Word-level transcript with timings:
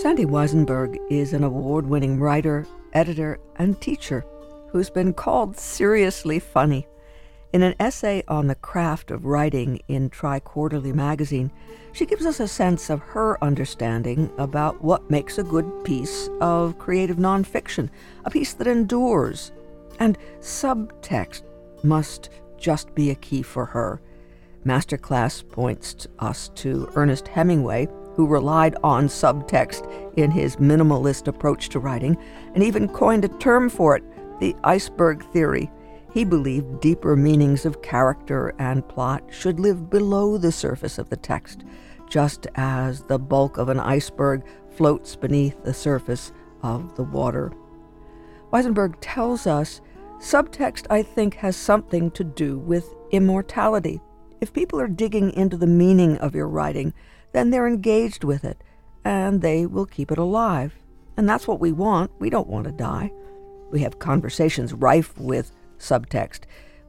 Sandi 0.00 0.24
Wisenberg 0.24 0.98
is 1.10 1.34
an 1.34 1.44
award 1.44 1.86
winning 1.86 2.18
writer, 2.18 2.66
editor, 2.94 3.38
and 3.56 3.78
teacher 3.82 4.24
who's 4.70 4.88
been 4.88 5.12
called 5.12 5.58
seriously 5.58 6.38
funny. 6.38 6.86
In 7.52 7.62
an 7.62 7.74
essay 7.78 8.22
on 8.26 8.46
the 8.46 8.54
craft 8.54 9.10
of 9.10 9.26
writing 9.26 9.78
in 9.88 10.08
TriQuarterly 10.08 10.94
magazine, 10.94 11.52
she 11.92 12.06
gives 12.06 12.24
us 12.24 12.40
a 12.40 12.48
sense 12.48 12.88
of 12.88 13.00
her 13.00 13.36
understanding 13.44 14.32
about 14.38 14.82
what 14.82 15.10
makes 15.10 15.36
a 15.36 15.42
good 15.42 15.70
piece 15.84 16.30
of 16.40 16.78
creative 16.78 17.18
nonfiction, 17.18 17.90
a 18.24 18.30
piece 18.30 18.54
that 18.54 18.66
endures. 18.66 19.52
And 19.98 20.16
subtext 20.40 21.42
must 21.84 22.30
just 22.56 22.94
be 22.94 23.10
a 23.10 23.16
key 23.16 23.42
for 23.42 23.66
her. 23.66 24.00
Masterclass 24.64 25.46
points 25.46 26.06
us 26.20 26.48
to 26.54 26.90
Ernest 26.94 27.28
Hemingway, 27.28 27.86
who 28.20 28.26
relied 28.26 28.76
on 28.84 29.08
subtext 29.08 29.90
in 30.18 30.30
his 30.30 30.56
minimalist 30.56 31.26
approach 31.26 31.70
to 31.70 31.78
writing, 31.78 32.18
and 32.54 32.62
even 32.62 32.86
coined 32.86 33.24
a 33.24 33.28
term 33.28 33.70
for 33.70 33.96
it 33.96 34.04
the 34.40 34.54
iceberg 34.62 35.24
theory. 35.32 35.70
He 36.12 36.26
believed 36.26 36.82
deeper 36.82 37.16
meanings 37.16 37.64
of 37.64 37.80
character 37.80 38.54
and 38.58 38.86
plot 38.86 39.22
should 39.30 39.58
live 39.58 39.88
below 39.88 40.36
the 40.36 40.52
surface 40.52 40.98
of 40.98 41.08
the 41.08 41.16
text, 41.16 41.64
just 42.10 42.46
as 42.56 43.04
the 43.04 43.18
bulk 43.18 43.56
of 43.56 43.70
an 43.70 43.80
iceberg 43.80 44.44
floats 44.76 45.16
beneath 45.16 45.64
the 45.64 45.72
surface 45.72 46.30
of 46.62 46.94
the 46.96 47.04
water. 47.04 47.54
Wisenberg 48.52 48.96
tells 49.00 49.46
us 49.46 49.80
subtext, 50.18 50.86
I 50.90 51.02
think, 51.02 51.36
has 51.36 51.56
something 51.56 52.10
to 52.10 52.24
do 52.24 52.58
with 52.58 52.84
immortality. 53.12 53.98
If 54.42 54.52
people 54.52 54.78
are 54.78 54.88
digging 54.88 55.32
into 55.32 55.56
the 55.56 55.66
meaning 55.66 56.18
of 56.18 56.34
your 56.34 56.48
writing, 56.48 56.92
then 57.32 57.50
they're 57.50 57.66
engaged 57.66 58.24
with 58.24 58.44
it, 58.44 58.62
and 59.04 59.42
they 59.42 59.66
will 59.66 59.86
keep 59.86 60.10
it 60.10 60.18
alive. 60.18 60.74
And 61.16 61.28
that's 61.28 61.46
what 61.46 61.60
we 61.60 61.72
want. 61.72 62.10
We 62.18 62.30
don't 62.30 62.48
want 62.48 62.66
to 62.66 62.72
die. 62.72 63.12
We 63.70 63.80
have 63.80 63.98
conversations 63.98 64.72
rife 64.72 65.16
with 65.18 65.52
subtext. 65.78 66.40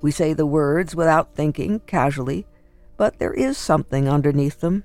We 0.02 0.12
say 0.12 0.34
the 0.34 0.46
words 0.46 0.96
without 0.96 1.36
thinking, 1.36 1.82
casually, 1.82 2.48
but 2.98 3.20
there 3.20 3.34
is 3.34 3.58
something 3.58 4.08
underneath 4.08 4.60
them. 4.60 4.84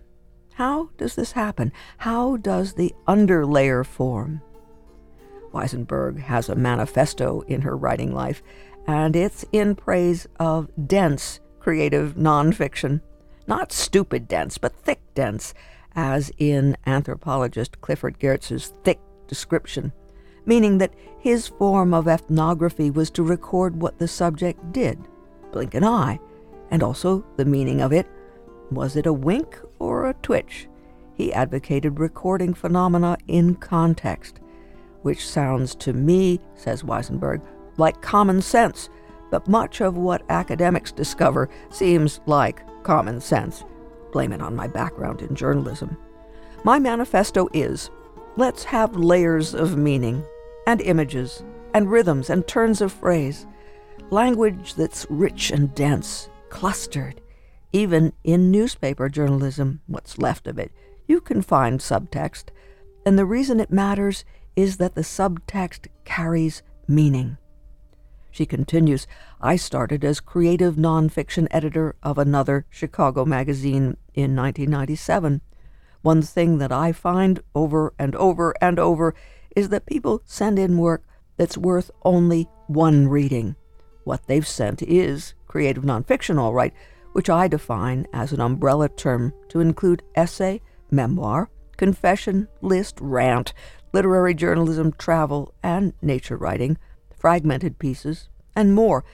How 0.55 0.91
does 0.97 1.15
this 1.15 1.33
happen? 1.33 1.73
How 1.99 2.37
does 2.37 2.75
the 2.75 2.95
underlayer 3.07 3.85
form? 3.85 4.43
Wisenberg 5.53 6.19
has 6.21 6.49
a 6.49 6.55
manifesto 6.55 7.43
in 7.43 7.63
her 7.63 7.77
writing 7.77 8.15
life, 8.15 8.43
and 8.87 9.17
it's 9.17 9.45
in 9.53 9.75
praise 9.75 10.27
of 10.39 10.71
dense 10.87 11.41
creative 11.61 12.15
nonfiction. 12.15 13.01
Not 13.47 13.73
stupid 13.73 14.29
dense, 14.29 14.59
but 14.59 14.75
thick 14.75 15.01
dense, 15.15 15.55
as 15.95 16.31
in 16.39 16.77
anthropologist 16.87 17.81
Clifford 17.81 18.19
Geertz's 18.19 18.73
thick 18.85 18.99
description 19.29 19.93
meaning 20.47 20.79
that 20.79 20.95
his 21.19 21.49
form 21.49 21.93
of 21.93 22.09
ethnography 22.09 22.91
was 22.91 23.11
to 23.11 23.23
record 23.23 23.83
what 23.83 23.99
the 23.99 24.09
subject 24.09 24.73
did, 24.73 24.99
blink 25.53 25.75
an 25.75 25.85
eye, 25.85 26.19
and 26.71 26.83
also 26.83 27.25
the 27.37 27.45
meaning 27.45 27.81
of 27.81 27.93
it. 27.93 28.07
Was 28.71 28.97
it 28.97 29.07
a 29.07 29.13
wink 29.13 29.59
or 29.79 30.07
a 30.07 30.15
twitch? 30.15 30.69
He 31.15 31.33
advocated 31.33 31.99
recording 31.99 32.55
phenomena 32.55 33.19
in 33.27 33.57
context, 33.57 34.39
which 35.03 35.27
sounds 35.27 35.75
to 35.77 35.93
me, 35.93 36.41
says 36.55 36.83
Wisenberg, 36.83 37.43
like 37.77 38.01
common 38.01 38.41
sense, 38.41 38.89
but 39.31 39.49
much 39.49 39.81
of 39.81 39.97
what 39.97 40.23
academics 40.29 40.93
discover 40.93 41.49
seems 41.71 42.21
like 42.27 42.63
common 42.83 43.21
sense. 43.21 43.65
Blame 44.13 44.33
it 44.33 44.41
on 44.41 44.55
my 44.55 44.67
background 44.67 45.23
in 45.23 45.35
journalism. 45.35 45.97
My 46.65 46.79
manifesto 46.79 47.49
is 47.53 47.91
let's 48.37 48.65
have 48.65 48.97
layers 48.97 49.55
of 49.55 49.77
meaning 49.77 50.25
and 50.67 50.81
images, 50.81 51.45
and 51.75 51.91
rhythms 51.91 52.31
and 52.31 52.47
turns 52.47 52.81
of 52.81 52.93
phrase, 52.93 53.47
language 54.11 54.75
that's 54.75 55.07
rich 55.09 55.51
and 55.51 55.75
dense, 55.75 56.29
clustered. 56.49 57.21
Even 57.73 58.13
in 58.25 58.51
newspaper 58.51 59.09
journalism, 59.09 59.81
what's 59.87 60.19
left 60.19 60.47
of 60.47 60.59
it, 60.59 60.73
you 61.07 61.21
can 61.21 61.43
find 61.43 61.81
subtext, 61.81 62.47
and 63.05 63.19
the 63.19 63.27
reason 63.27 63.61
it 63.61 63.71
matters 63.71 64.25
is 64.57 64.79
that 64.79 64.95
the 64.95 65.03
subtext 65.03 65.87
carries 66.05 66.63
meaning. 66.89 67.37
She 68.37 68.45
continues, 68.45 69.07
I 69.41 69.57
started 69.57 70.05
as 70.05 70.21
creative 70.21 70.75
nonfiction 70.75 71.49
editor 71.51 71.97
of 72.03 72.19
another 72.19 72.67
Chicago 72.69 73.25
magazine 73.25 73.97
in 74.13 74.37
1997. 74.37 75.41
One 76.03 76.21
thing 76.21 76.59
that 76.59 76.71
I 76.71 76.93
find 76.93 77.41
over 77.55 77.95
and 77.99 78.15
over 78.17 78.55
and 78.61 78.79
over 78.79 79.15
is 79.57 79.71
that 79.71 79.87
people 79.87 80.21
send 80.27 80.59
in 80.59 80.77
work 80.77 81.03
that's 81.39 81.57
worth 81.57 81.91
only 82.03 82.47
one 82.67 83.09
reading. 83.09 83.57
What 84.05 84.27
they've 84.27 84.47
sent 84.47 84.83
is 84.83 85.33
creative 85.47 85.85
nonfiction, 85.85 86.39
all 86.39 86.53
right, 86.53 86.75
which 87.13 87.31
I 87.31 87.49
define 87.49 88.07
as 88.13 88.35
an 88.35 88.43
umbrella 88.43 88.91
term 88.91 89.33
to 89.49 89.61
include 89.61 90.03
essay, 90.15 90.61
memoir, 90.91 91.49
confession, 91.79 92.49
list, 92.61 92.99
rant, 93.01 93.55
literary 93.95 94.35
journalism, 94.35 94.93
travel, 94.93 95.55
and 95.63 95.95
nature 96.03 96.37
writing, 96.37 96.77
fragmented 97.17 97.79
pieces, 97.79 98.29
and 98.55 98.75
more. 98.75 99.05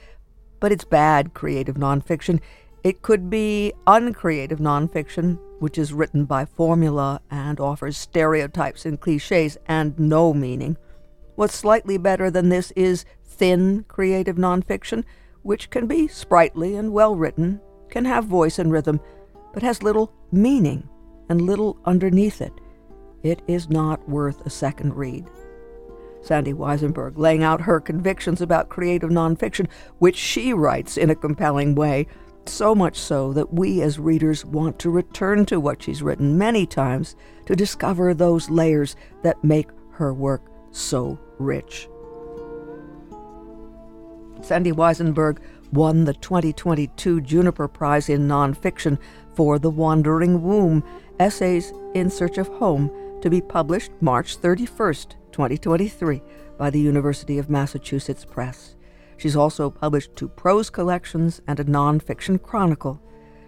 But 0.59 0.71
it's 0.71 0.85
bad 0.85 1.33
creative 1.33 1.75
nonfiction. 1.75 2.39
It 2.83 3.01
could 3.01 3.29
be 3.29 3.73
uncreative 3.87 4.59
nonfiction, 4.59 5.39
which 5.59 5.77
is 5.77 5.93
written 5.93 6.25
by 6.25 6.45
formula 6.45 7.21
and 7.31 7.59
offers 7.59 7.97
stereotypes 7.97 8.85
and 8.85 8.99
cliches 8.99 9.57
and 9.67 9.97
no 9.97 10.33
meaning. 10.33 10.77
What's 11.35 11.55
slightly 11.55 11.97
better 11.97 12.29
than 12.29 12.49
this 12.49 12.71
is 12.71 13.05
thin 13.25 13.85
creative 13.87 14.35
nonfiction, 14.35 15.03
which 15.41 15.69
can 15.69 15.87
be 15.87 16.07
sprightly 16.07 16.75
and 16.75 16.93
well 16.93 17.15
written, 17.15 17.59
can 17.89 18.05
have 18.05 18.25
voice 18.25 18.59
and 18.59 18.71
rhythm, 18.71 18.99
but 19.53 19.63
has 19.63 19.83
little 19.83 20.13
meaning 20.31 20.87
and 21.29 21.41
little 21.41 21.79
underneath 21.85 22.41
it. 22.41 22.53
It 23.23 23.41
is 23.47 23.69
not 23.69 24.07
worth 24.09 24.45
a 24.45 24.49
second 24.49 24.95
read. 24.95 25.25
Sandi 26.23 26.53
Wisenberg 26.53 27.17
laying 27.17 27.43
out 27.43 27.61
her 27.61 27.79
convictions 27.79 28.41
about 28.41 28.69
creative 28.69 29.09
nonfiction, 29.09 29.67
which 29.99 30.15
she 30.15 30.53
writes 30.53 30.97
in 30.97 31.09
a 31.09 31.15
compelling 31.15 31.75
way, 31.75 32.07
so 32.45 32.73
much 32.73 32.97
so 32.97 33.33
that 33.33 33.53
we 33.53 33.81
as 33.81 33.99
readers 33.99 34.45
want 34.45 34.79
to 34.79 34.89
return 34.89 35.45
to 35.45 35.59
what 35.59 35.83
she's 35.83 36.01
written 36.01 36.37
many 36.37 36.65
times 36.65 37.15
to 37.45 37.55
discover 37.55 38.13
those 38.13 38.49
layers 38.49 38.95
that 39.21 39.43
make 39.43 39.69
her 39.91 40.13
work 40.13 40.41
so 40.71 41.19
rich. 41.39 41.87
Sandi 44.41 44.71
Wisenberg 44.71 45.39
won 45.71 46.03
the 46.05 46.13
2022 46.13 47.21
Juniper 47.21 47.67
Prize 47.67 48.09
in 48.09 48.27
Nonfiction 48.27 48.97
for 49.35 49.57
The 49.57 49.69
Wandering 49.69 50.43
Womb 50.43 50.83
Essays 51.19 51.71
in 51.93 52.09
Search 52.09 52.37
of 52.37 52.47
Home 52.47 52.91
to 53.23 53.29
be 53.29 53.39
published 53.39 53.91
March 54.01 54.37
31st, 54.37 55.11
2023, 55.31 56.21
by 56.57 56.69
the 56.69 56.79
University 56.79 57.37
of 57.37 57.49
Massachusetts 57.49 58.25
Press. 58.25 58.75
She's 59.15 59.37
also 59.37 59.69
published 59.69 60.13
two 60.17 60.27
prose 60.27 60.69
collections 60.69 61.41
and 61.47 61.57
a 61.57 61.63
nonfiction 61.63 62.41
chronicle. 62.41 63.01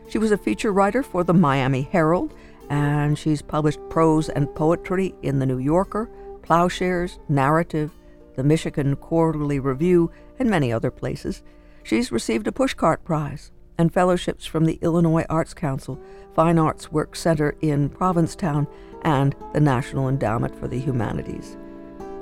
She 0.07 0.17
was 0.17 0.31
a 0.31 0.37
feature 0.37 0.71
writer 0.71 1.03
for 1.03 1.25
the 1.25 1.33
Miami 1.33 1.81
Herald, 1.81 2.33
and 2.69 3.19
she's 3.19 3.41
published 3.41 3.81
prose 3.89 4.29
and 4.29 4.55
poetry 4.55 5.13
in 5.23 5.39
The 5.39 5.45
New 5.45 5.59
Yorker, 5.59 6.09
Ploughshares, 6.41 7.19
Narrative, 7.27 7.91
the 8.37 8.45
Michigan 8.45 8.95
Quarterly 8.95 9.59
Review, 9.59 10.09
and 10.39 10.49
many 10.49 10.71
other 10.71 10.89
places. 10.89 11.43
She's 11.83 12.13
received 12.13 12.47
a 12.47 12.53
Pushcart 12.53 13.03
Prize 13.03 13.51
and 13.77 13.93
fellowships 13.93 14.45
from 14.45 14.65
the 14.65 14.79
Illinois 14.81 15.25
Arts 15.29 15.53
Council, 15.53 15.99
Fine 16.33 16.57
Arts 16.57 16.91
Work 16.91 17.15
Center 17.15 17.55
in 17.61 17.89
Provincetown, 17.89 18.67
and 19.03 19.35
the 19.53 19.59
National 19.59 20.09
Endowment 20.09 20.55
for 20.59 20.67
the 20.67 20.79
Humanities. 20.79 21.57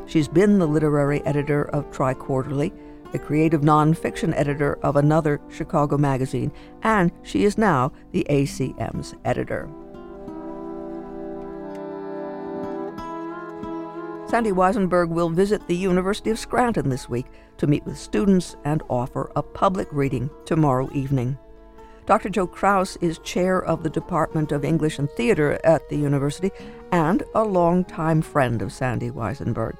She's 0.05 0.27
been 0.27 0.59
the 0.59 0.67
literary 0.67 1.25
editor 1.25 1.63
of 1.69 1.89
TriQuarterly 1.91 2.71
the 3.13 3.19
creative 3.19 3.61
nonfiction 3.61 4.33
editor 4.35 4.79
of 4.81 4.95
another 4.95 5.39
Chicago 5.47 5.97
magazine, 5.97 6.51
and 6.81 7.11
she 7.21 7.45
is 7.45 7.59
now 7.59 7.91
the 8.11 8.25
ACM's 8.27 9.13
editor. 9.23 9.69
Sandi 14.27 14.51
Wisenberg 14.51 15.09
will 15.09 15.29
visit 15.29 15.67
the 15.67 15.75
University 15.75 16.31
of 16.31 16.39
Scranton 16.39 16.89
this 16.89 17.07
week 17.07 17.27
to 17.57 17.67
meet 17.67 17.85
with 17.85 17.99
students 17.99 18.55
and 18.65 18.81
offer 18.89 19.31
a 19.35 19.43
public 19.43 19.87
reading 19.91 20.27
tomorrow 20.45 20.89
evening. 20.91 21.37
Dr. 22.05 22.29
Joe 22.29 22.47
Kraus 22.47 22.97
is 22.97 23.19
chair 23.19 23.63
of 23.63 23.81
the 23.81 23.89
Department 23.89 24.51
of 24.51 24.65
English 24.65 24.99
and 24.99 25.09
Theater 25.11 25.57
at 25.63 25.87
the 25.87 25.95
university 25.95 26.51
and 26.91 27.23
a 27.33 27.43
longtime 27.43 28.21
friend 28.21 28.61
of 28.61 28.73
Sandi 28.73 29.09
Wisenberg. 29.09 29.77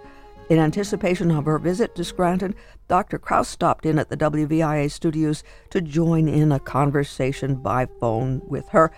In 0.50 0.58
anticipation 0.58 1.32
of 1.32 1.46
her 1.46 1.60
visit 1.60 1.96
to 1.96 2.04
Scranton, 2.06 2.56
Dr. 2.88 3.18
Kraus 3.18 3.50
stopped 3.50 3.86
in 3.86 4.00
at 4.00 4.10
the 4.10 4.18
WVIA 4.18 4.90
studios 4.90 5.44
to 5.72 5.82
join 5.82 6.30
in 6.30 6.52
a 6.52 6.60
conversation 6.60 7.56
by 7.56 7.88
phone 8.00 8.42
with 8.46 8.70
her, 8.70 8.92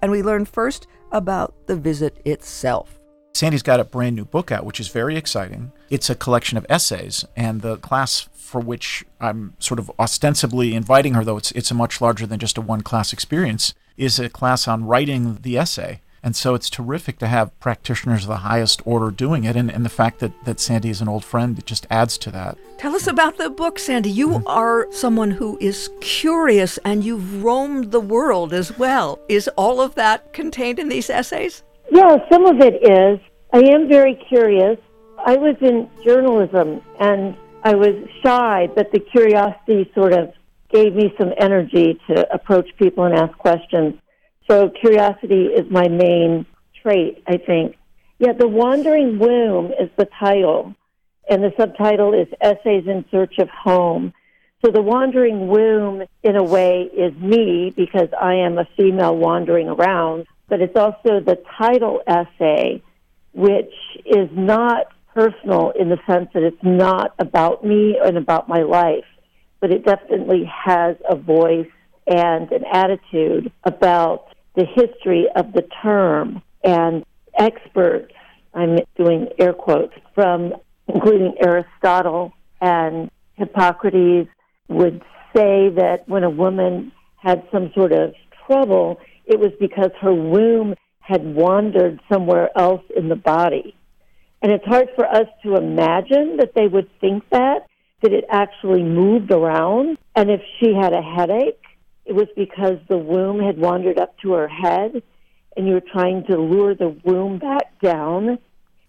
and 0.00 0.10
we 0.10 0.22
learned 0.22 0.48
first 0.48 0.88
about 1.12 1.66
the 1.68 1.76
visit 1.76 2.20
itself. 2.24 3.01
Sandi's 3.34 3.62
got 3.62 3.80
a 3.80 3.84
brand 3.84 4.16
new 4.16 4.24
book 4.24 4.52
out, 4.52 4.64
which 4.64 4.80
is 4.80 4.88
very 4.88 5.16
exciting. 5.16 5.72
It's 5.90 6.10
a 6.10 6.14
collection 6.14 6.58
of 6.58 6.66
essays, 6.68 7.24
and 7.36 7.62
the 7.62 7.76
class 7.78 8.28
for 8.34 8.60
which 8.60 9.04
I'm 9.20 9.54
sort 9.58 9.80
of 9.80 9.90
ostensibly 9.98 10.74
inviting 10.74 11.14
her, 11.14 11.24
though 11.24 11.38
it's 11.38 11.52
it's 11.52 11.70
a 11.70 11.74
much 11.74 12.00
larger 12.00 12.26
than 12.26 12.38
just 12.38 12.58
a 12.58 12.60
one 12.60 12.82
class 12.82 13.12
experience, 13.12 13.74
is 13.96 14.18
a 14.18 14.28
class 14.28 14.68
on 14.68 14.84
writing 14.84 15.38
the 15.42 15.56
essay. 15.56 16.02
And 16.24 16.36
so 16.36 16.54
it's 16.54 16.70
terrific 16.70 17.18
to 17.18 17.26
have 17.26 17.58
practitioners 17.58 18.22
of 18.22 18.28
the 18.28 18.36
highest 18.36 18.80
order 18.84 19.10
doing 19.10 19.42
it. 19.42 19.56
And, 19.56 19.68
and 19.68 19.84
the 19.84 19.90
fact 19.90 20.20
that, 20.20 20.32
that 20.44 20.60
Sandi 20.60 20.88
is 20.88 21.00
an 21.00 21.08
old 21.08 21.24
friend, 21.24 21.58
it 21.58 21.66
just 21.66 21.84
adds 21.90 22.16
to 22.18 22.30
that. 22.30 22.58
Tell 22.78 22.94
us 22.94 23.08
about 23.08 23.38
the 23.38 23.50
book, 23.50 23.78
Sandi. 23.78 24.08
You 24.10 24.28
mm-hmm. 24.28 24.46
are 24.46 24.86
someone 24.92 25.32
who 25.32 25.58
is 25.60 25.90
curious 26.00 26.78
and 26.84 27.02
you've 27.02 27.42
roamed 27.42 27.90
the 27.90 28.00
world 28.00 28.52
as 28.52 28.78
well. 28.78 29.18
Is 29.28 29.48
all 29.56 29.80
of 29.80 29.96
that 29.96 30.32
contained 30.32 30.78
in 30.78 30.88
these 30.88 31.10
essays? 31.10 31.64
Yeah, 31.92 32.16
some 32.30 32.46
of 32.46 32.58
it 32.60 32.82
is. 32.90 33.20
I 33.52 33.58
am 33.74 33.86
very 33.86 34.14
curious. 34.14 34.78
I 35.18 35.36
was 35.36 35.56
in 35.60 35.90
journalism 36.02 36.80
and 36.98 37.36
I 37.62 37.74
was 37.74 37.94
shy, 38.24 38.70
but 38.74 38.90
the 38.92 38.98
curiosity 38.98 39.90
sort 39.94 40.14
of 40.14 40.32
gave 40.70 40.94
me 40.94 41.12
some 41.18 41.34
energy 41.36 42.00
to 42.08 42.32
approach 42.32 42.66
people 42.78 43.04
and 43.04 43.14
ask 43.14 43.36
questions. 43.36 43.96
So 44.50 44.70
curiosity 44.70 45.48
is 45.48 45.70
my 45.70 45.88
main 45.88 46.46
trait, 46.82 47.22
I 47.26 47.36
think. 47.36 47.76
Yeah, 48.18 48.32
The 48.32 48.48
Wandering 48.48 49.18
Womb 49.18 49.66
is 49.72 49.90
the 49.98 50.08
title, 50.18 50.74
and 51.28 51.44
the 51.44 51.52
subtitle 51.58 52.14
is 52.14 52.26
Essays 52.40 52.86
in 52.86 53.04
Search 53.10 53.36
of 53.38 53.50
Home. 53.50 54.14
So 54.64 54.70
the 54.72 54.80
wandering 54.80 55.48
womb, 55.48 56.04
in 56.22 56.36
a 56.36 56.42
way, 56.42 56.88
is 56.96 57.12
me 57.16 57.70
because 57.76 58.08
I 58.18 58.34
am 58.36 58.56
a 58.56 58.68
female 58.78 59.14
wandering 59.16 59.68
around, 59.68 60.26
but 60.52 60.60
it's 60.60 60.76
also 60.76 61.18
the 61.18 61.38
title 61.56 62.02
essay, 62.06 62.82
which 63.32 63.72
is 64.04 64.28
not 64.32 64.88
personal 65.14 65.72
in 65.80 65.88
the 65.88 65.96
sense 66.06 66.28
that 66.34 66.42
it's 66.42 66.62
not 66.62 67.14
about 67.18 67.64
me 67.64 67.96
and 68.04 68.18
about 68.18 68.50
my 68.50 68.60
life, 68.60 69.06
but 69.60 69.70
it 69.70 69.82
definitely 69.82 70.44
has 70.44 70.96
a 71.08 71.16
voice 71.16 71.70
and 72.06 72.52
an 72.52 72.64
attitude 72.70 73.50
about 73.64 74.26
the 74.54 74.66
history 74.66 75.24
of 75.34 75.54
the 75.54 75.66
term. 75.82 76.42
And 76.62 77.06
experts, 77.38 78.12
I'm 78.52 78.76
doing 78.94 79.28
air 79.38 79.54
quotes, 79.54 79.94
from 80.14 80.52
including 80.86 81.32
Aristotle 81.42 82.34
and 82.60 83.10
Hippocrates, 83.36 84.28
would 84.68 85.00
say 85.34 85.70
that 85.70 86.04
when 86.08 86.24
a 86.24 86.30
woman 86.30 86.92
had 87.16 87.42
some 87.50 87.72
sort 87.74 87.92
of 87.92 88.12
trouble, 88.46 89.00
it 89.26 89.38
was 89.38 89.52
because 89.60 89.90
her 90.00 90.12
womb 90.12 90.74
had 91.00 91.34
wandered 91.34 92.00
somewhere 92.10 92.50
else 92.56 92.82
in 92.96 93.08
the 93.08 93.16
body. 93.16 93.74
And 94.40 94.50
it's 94.50 94.64
hard 94.64 94.88
for 94.96 95.06
us 95.06 95.26
to 95.44 95.56
imagine 95.56 96.38
that 96.38 96.52
they 96.54 96.66
would 96.66 96.88
think 97.00 97.28
that, 97.30 97.66
that 98.02 98.12
it 98.12 98.24
actually 98.28 98.82
moved 98.82 99.30
around. 99.30 99.98
And 100.16 100.30
if 100.30 100.40
she 100.58 100.74
had 100.74 100.92
a 100.92 101.02
headache, 101.02 101.62
it 102.04 102.14
was 102.14 102.28
because 102.36 102.78
the 102.88 102.98
womb 102.98 103.40
had 103.40 103.58
wandered 103.58 103.98
up 103.98 104.18
to 104.18 104.32
her 104.32 104.48
head 104.48 105.02
and 105.56 105.66
you 105.66 105.74
were 105.74 105.82
trying 105.92 106.24
to 106.26 106.36
lure 106.36 106.74
the 106.74 106.96
womb 107.04 107.38
back 107.38 107.78
down. 107.80 108.38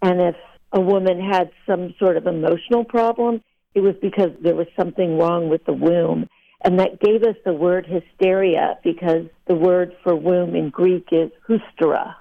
And 0.02 0.22
if 0.22 0.36
a 0.72 0.80
woman 0.80 1.20
had 1.20 1.52
some 1.68 1.94
sort 2.00 2.18
of 2.18 2.26
emotional 2.26 2.84
problem, 2.84 3.42
it 3.76 3.82
was 3.82 3.96
because 4.02 4.32
there 4.42 4.56
was 4.56 4.68
something 4.78 5.18
wrong 5.18 5.50
with 5.50 5.66
the 5.66 5.74
womb. 5.74 6.28
And 6.64 6.80
that 6.80 7.00
gave 7.00 7.24
us 7.24 7.36
the 7.46 7.54
word 7.54 7.86
hysteria 7.86 8.78
because 8.84 9.26
the 9.48 9.56
word 9.56 9.94
for 10.04 10.16
womb 10.16 10.56
in 10.56 10.70
Greek 10.70 11.08
is 11.12 11.30
hystera. 11.48 12.16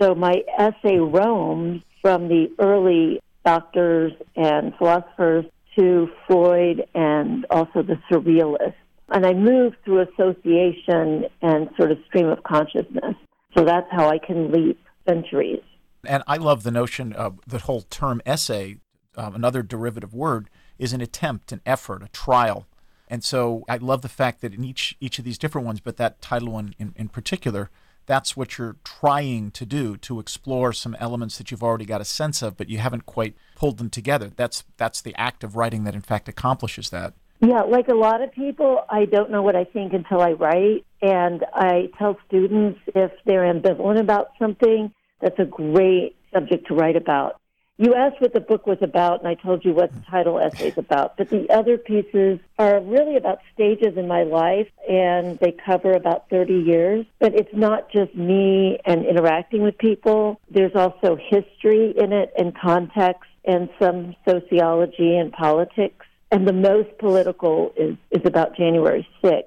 So 0.00 0.14
my 0.14 0.42
essay 0.58 0.98
roams 0.98 1.82
from 2.02 2.28
the 2.28 2.48
early 2.58 3.20
doctors 3.44 4.12
and 4.34 4.74
philosophers 4.76 5.46
to 5.78 6.08
Freud 6.26 6.86
and 6.94 7.46
also 7.50 7.82
the 7.82 7.98
surrealists. 8.10 8.74
And 9.08 9.24
I 9.24 9.32
move 9.32 9.74
through 9.84 10.02
association 10.02 11.26
and 11.40 11.70
sort 11.78 11.92
of 11.92 11.98
stream 12.08 12.26
of 12.26 12.42
consciousness. 12.42 13.14
So 13.56 13.64
that's 13.64 13.86
how 13.90 14.08
I 14.08 14.18
can 14.18 14.52
leap 14.52 14.78
centuries. 15.08 15.62
And 16.04 16.22
I 16.26 16.36
love 16.36 16.64
the 16.64 16.70
notion 16.70 17.12
of 17.12 17.40
the 17.46 17.58
whole 17.58 17.82
term 17.82 18.20
essay, 18.26 18.78
um, 19.16 19.34
another 19.34 19.62
derivative 19.62 20.12
word, 20.12 20.50
is 20.78 20.92
an 20.92 21.00
attempt, 21.00 21.52
an 21.52 21.60
effort, 21.64 22.02
a 22.02 22.08
trial. 22.08 22.66
And 23.08 23.22
so 23.22 23.64
I 23.68 23.76
love 23.76 24.02
the 24.02 24.08
fact 24.08 24.40
that 24.40 24.54
in 24.54 24.64
each 24.64 24.96
each 25.00 25.18
of 25.18 25.24
these 25.24 25.38
different 25.38 25.66
ones, 25.66 25.80
but 25.80 25.96
that 25.96 26.20
title 26.20 26.52
one 26.52 26.74
in, 26.78 26.92
in 26.96 27.08
particular, 27.08 27.70
that's 28.06 28.36
what 28.36 28.58
you're 28.58 28.76
trying 28.84 29.50
to 29.52 29.66
do 29.66 29.96
to 29.98 30.20
explore 30.20 30.72
some 30.72 30.96
elements 30.98 31.38
that 31.38 31.50
you've 31.50 31.62
already 31.62 31.84
got 31.84 32.00
a 32.00 32.04
sense 32.04 32.42
of, 32.42 32.56
but 32.56 32.68
you 32.68 32.78
haven't 32.78 33.06
quite 33.06 33.36
pulled 33.56 33.78
them 33.78 33.90
together. 33.90 34.30
That's 34.34 34.64
that's 34.76 35.00
the 35.00 35.14
act 35.16 35.44
of 35.44 35.56
writing 35.56 35.84
that 35.84 35.94
in 35.94 36.02
fact 36.02 36.28
accomplishes 36.28 36.90
that. 36.90 37.14
Yeah, 37.40 37.62
like 37.62 37.88
a 37.88 37.94
lot 37.94 38.22
of 38.22 38.32
people, 38.32 38.84
I 38.88 39.04
don't 39.04 39.30
know 39.30 39.42
what 39.42 39.56
I 39.56 39.64
think 39.64 39.92
until 39.92 40.20
I 40.20 40.32
write. 40.32 40.86
And 41.02 41.44
I 41.52 41.90
tell 41.98 42.16
students 42.26 42.80
if 42.94 43.12
they're 43.26 43.42
ambivalent 43.42 44.00
about 44.00 44.28
something, 44.38 44.90
that's 45.20 45.38
a 45.38 45.44
great 45.44 46.16
subject 46.32 46.68
to 46.68 46.74
write 46.74 46.96
about. 46.96 47.38
You 47.78 47.94
asked 47.94 48.20
what 48.20 48.32
the 48.32 48.40
book 48.40 48.66
was 48.66 48.78
about, 48.80 49.20
and 49.20 49.28
I 49.28 49.34
told 49.34 49.64
you 49.64 49.74
what 49.74 49.92
the 49.92 50.00
title 50.10 50.38
essay 50.38 50.68
is 50.68 50.78
about. 50.78 51.16
But 51.18 51.28
the 51.28 51.48
other 51.50 51.76
pieces 51.76 52.38
are 52.58 52.80
really 52.80 53.16
about 53.16 53.40
stages 53.52 53.98
in 53.98 54.08
my 54.08 54.22
life, 54.22 54.68
and 54.88 55.38
they 55.40 55.52
cover 55.52 55.92
about 55.92 56.30
30 56.30 56.54
years. 56.54 57.06
But 57.18 57.34
it's 57.34 57.54
not 57.54 57.90
just 57.90 58.14
me 58.14 58.78
and 58.86 59.04
interacting 59.04 59.62
with 59.62 59.76
people, 59.76 60.40
there's 60.50 60.74
also 60.74 61.16
history 61.16 61.92
in 61.96 62.12
it, 62.12 62.32
and 62.38 62.56
context, 62.56 63.30
and 63.44 63.68
some 63.78 64.16
sociology 64.26 65.16
and 65.16 65.32
politics 65.32 66.06
and 66.30 66.46
the 66.46 66.52
most 66.52 66.98
political 66.98 67.72
is, 67.76 67.96
is 68.10 68.22
about 68.24 68.56
January 68.56 69.06
6th. 69.22 69.44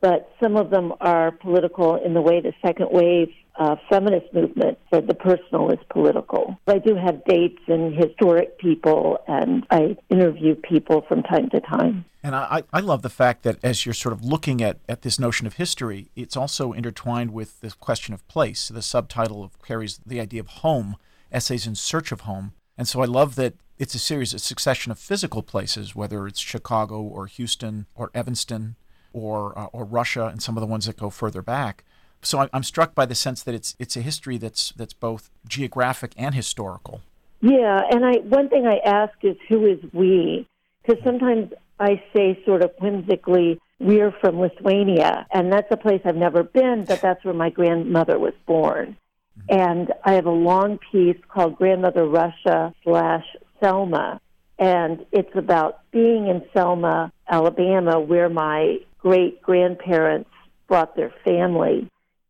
But 0.00 0.32
some 0.42 0.56
of 0.56 0.70
them 0.70 0.92
are 1.00 1.30
political 1.30 1.96
in 1.96 2.14
the 2.14 2.20
way 2.20 2.40
the 2.40 2.52
second 2.60 2.88
wave 2.90 3.28
uh, 3.56 3.76
feminist 3.88 4.32
movement 4.32 4.78
said 4.92 5.06
the 5.06 5.14
personal 5.14 5.70
is 5.70 5.78
political. 5.90 6.58
I 6.66 6.78
do 6.78 6.94
have 6.94 7.24
dates 7.24 7.60
and 7.68 7.94
historic 7.94 8.58
people, 8.58 9.18
and 9.28 9.66
I 9.70 9.96
interview 10.10 10.54
people 10.54 11.04
from 11.08 11.22
time 11.22 11.50
to 11.50 11.60
time. 11.60 12.04
And 12.22 12.34
I, 12.34 12.62
I 12.72 12.80
love 12.80 13.02
the 13.02 13.10
fact 13.10 13.42
that 13.42 13.58
as 13.62 13.84
you're 13.84 13.92
sort 13.92 14.12
of 14.12 14.24
looking 14.24 14.62
at, 14.62 14.78
at 14.88 15.02
this 15.02 15.18
notion 15.18 15.46
of 15.46 15.54
history, 15.54 16.08
it's 16.14 16.36
also 16.36 16.72
intertwined 16.72 17.32
with 17.32 17.60
the 17.60 17.70
question 17.72 18.14
of 18.14 18.26
place. 18.28 18.68
The 18.68 18.82
subtitle 18.82 19.42
of 19.42 19.60
carries 19.62 20.00
the 20.06 20.20
idea 20.20 20.40
of 20.40 20.46
home, 20.48 20.96
essays 21.32 21.66
in 21.66 21.74
search 21.74 22.12
of 22.12 22.22
home. 22.22 22.52
And 22.78 22.86
so 22.86 23.02
I 23.02 23.06
love 23.06 23.34
that 23.34 23.54
it's 23.78 23.94
a 23.94 23.98
series, 23.98 24.32
a 24.32 24.38
succession 24.38 24.92
of 24.92 24.98
physical 24.98 25.42
places, 25.42 25.94
whether 25.94 26.26
it's 26.26 26.38
Chicago 26.38 27.02
or 27.02 27.26
Houston 27.26 27.86
or 27.94 28.10
Evanston 28.14 28.76
or 29.12 29.58
uh, 29.58 29.66
or 29.72 29.84
Russia, 29.84 30.26
and 30.26 30.42
some 30.42 30.56
of 30.56 30.60
the 30.60 30.66
ones 30.66 30.86
that 30.86 30.96
go 30.96 31.10
further 31.10 31.42
back. 31.42 31.84
So 32.22 32.48
I'm 32.52 32.62
struck 32.62 32.94
by 32.94 33.04
the 33.04 33.14
sense 33.14 33.42
that 33.42 33.54
it's 33.54 33.74
it's 33.78 33.96
a 33.96 34.00
history 34.00 34.38
that's 34.38 34.72
that's 34.76 34.94
both 34.94 35.28
geographic 35.46 36.12
and 36.16 36.34
historical. 36.34 37.00
Yeah, 37.40 37.80
and 37.90 38.04
I 38.04 38.18
one 38.18 38.48
thing 38.48 38.66
I 38.66 38.78
ask 38.78 39.12
is 39.22 39.36
who 39.48 39.66
is 39.66 39.80
we? 39.92 40.46
Because 40.82 41.02
sometimes 41.02 41.52
I 41.80 42.02
say 42.14 42.40
sort 42.46 42.62
of 42.62 42.70
whimsically, 42.80 43.60
we're 43.80 44.12
from 44.12 44.38
Lithuania, 44.38 45.26
and 45.32 45.52
that's 45.52 45.70
a 45.72 45.76
place 45.76 46.00
I've 46.04 46.16
never 46.16 46.44
been, 46.44 46.84
but 46.84 47.00
that's 47.00 47.24
where 47.24 47.34
my 47.34 47.50
grandmother 47.50 48.18
was 48.18 48.34
born. 48.46 48.96
Mm-hmm. 49.38 49.60
And 49.60 49.92
I 50.04 50.12
have 50.12 50.26
a 50.26 50.30
long 50.30 50.78
piece 50.92 51.18
called 51.28 51.56
Grandmother 51.56 52.06
Russia 52.06 52.72
slash 52.84 53.24
Selma, 53.58 54.20
and 54.60 55.04
it's 55.10 55.34
about 55.34 55.80
being 55.90 56.28
in 56.28 56.44
Selma, 56.54 57.12
Alabama, 57.28 57.98
where 57.98 58.28
my 58.28 58.78
great 58.98 59.42
grandparents 59.42 60.30
brought 60.68 60.94
their 60.94 61.12
family 61.24 61.88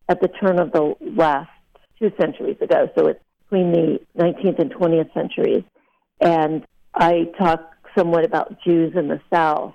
at 0.08 0.20
the 0.20 0.28
turn 0.28 0.60
of 0.60 0.72
the 0.72 0.94
last 1.00 1.50
two 1.98 2.10
centuries 2.20 2.56
ago. 2.60 2.88
So 2.96 3.08
it's 3.08 3.20
between 3.44 3.72
the 3.72 3.98
19th 4.18 4.58
and 4.58 4.72
20th 4.72 5.12
centuries. 5.14 5.64
And 6.20 6.64
I 6.94 7.30
talk 7.38 7.72
somewhat 7.96 8.24
about 8.24 8.62
Jews 8.62 8.94
in 8.96 9.08
the 9.08 9.20
South. 9.32 9.74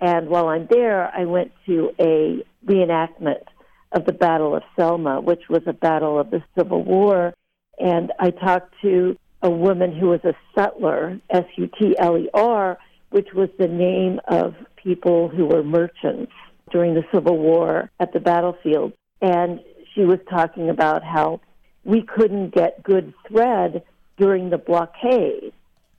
And 0.00 0.28
while 0.28 0.48
I'm 0.48 0.66
there, 0.70 1.10
I 1.14 1.24
went 1.24 1.52
to 1.66 1.90
a 1.98 2.44
reenactment 2.64 3.44
of 3.92 4.04
the 4.04 4.12
Battle 4.12 4.54
of 4.54 4.62
Selma, 4.76 5.20
which 5.20 5.42
was 5.48 5.62
a 5.66 5.72
battle 5.72 6.18
of 6.18 6.30
the 6.30 6.42
Civil 6.56 6.84
War. 6.84 7.34
And 7.78 8.12
I 8.18 8.30
talked 8.30 8.74
to 8.82 9.16
a 9.42 9.50
woman 9.50 9.96
who 9.96 10.08
was 10.08 10.20
a 10.24 10.34
sutler, 10.54 11.20
S 11.30 11.44
U 11.56 11.68
T 11.78 11.96
L 11.98 12.18
E 12.18 12.28
R, 12.34 12.78
which 13.10 13.28
was 13.34 13.48
the 13.58 13.68
name 13.68 14.20
of 14.28 14.54
people 14.76 15.28
who 15.28 15.46
were 15.46 15.62
merchants 15.62 16.32
during 16.70 16.94
the 16.94 17.04
Civil 17.12 17.38
War 17.38 17.90
at 17.98 18.12
the 18.12 18.20
battlefield. 18.20 18.92
And 19.20 19.60
she 19.94 20.02
was 20.02 20.18
talking 20.30 20.70
about 20.70 21.02
how 21.02 21.40
we 21.84 22.02
couldn't 22.02 22.54
get 22.54 22.82
good 22.82 23.14
thread 23.26 23.82
during 24.16 24.50
the 24.50 24.58
blockade. 24.58 25.52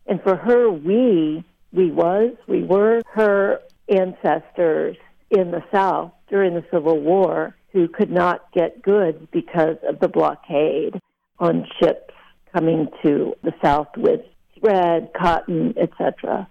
And 0.07 0.21
for 0.21 0.35
her, 0.35 0.69
we, 0.69 1.43
we 1.71 1.91
was, 1.91 2.33
we 2.47 2.63
were 2.63 3.01
her 3.13 3.59
ancestors 3.87 4.97
in 5.29 5.51
the 5.51 5.63
South 5.71 6.11
during 6.29 6.53
the 6.53 6.65
Civil 6.71 6.99
War 6.99 7.55
who 7.71 7.87
could 7.87 8.11
not 8.11 8.51
get 8.51 8.81
goods 8.81 9.19
because 9.31 9.77
of 9.87 9.99
the 9.99 10.07
blockade 10.07 10.99
on 11.39 11.67
ships 11.79 12.13
coming 12.53 12.87
to 13.03 13.33
the 13.43 13.53
South 13.63 13.89
with 13.95 14.21
thread, 14.59 15.11
cotton, 15.19 15.75
etc. 15.77 16.47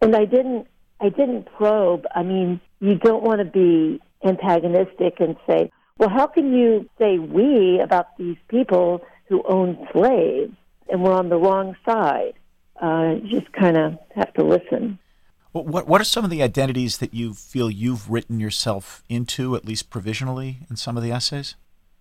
And 0.00 0.14
I 0.14 0.24
didn't 0.24 0.66
I 1.00 1.08
didn't 1.08 1.46
probe. 1.56 2.06
I 2.14 2.22
mean, 2.22 2.60
you 2.80 2.94
don't 2.94 3.22
want 3.22 3.40
to 3.40 3.44
be 3.44 4.00
antagonistic 4.24 5.20
and 5.20 5.36
say, 5.46 5.70
well, 5.98 6.08
how 6.08 6.26
can 6.26 6.52
you 6.52 6.88
say 6.98 7.18
we 7.18 7.80
about 7.80 8.16
these 8.18 8.36
people 8.48 9.02
who 9.28 9.42
own 9.48 9.88
slaves 9.92 10.54
and 10.88 11.02
we're 11.02 11.12
on 11.12 11.28
the 11.28 11.36
wrong 11.36 11.76
side? 11.86 12.34
Uh, 12.82 13.14
you 13.22 13.40
just 13.40 13.52
kind 13.52 13.76
of 13.76 13.98
have 14.14 14.32
to 14.34 14.44
listen. 14.44 14.98
What 15.52 15.86
what 15.86 16.00
are 16.00 16.04
some 16.04 16.24
of 16.24 16.30
the 16.30 16.42
identities 16.42 16.98
that 16.98 17.14
you 17.14 17.32
feel 17.32 17.70
you've 17.70 18.10
written 18.10 18.40
yourself 18.40 19.04
into, 19.08 19.54
at 19.54 19.64
least 19.64 19.88
provisionally, 19.88 20.58
in 20.68 20.74
some 20.74 20.96
of 20.96 21.04
the 21.04 21.12
essays? 21.12 21.54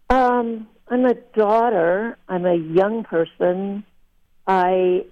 Um, 0.09 0.67
I'm 0.87 1.05
a 1.05 1.13
daughter. 1.13 2.17
I'm 2.27 2.47
a 2.47 2.55
young 2.55 3.03
person. 3.03 3.83
I 4.47 5.05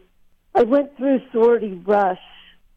I 0.56 0.64
went 0.64 0.98
through 0.98 1.22
sorority 1.32 1.80
rush 1.86 2.18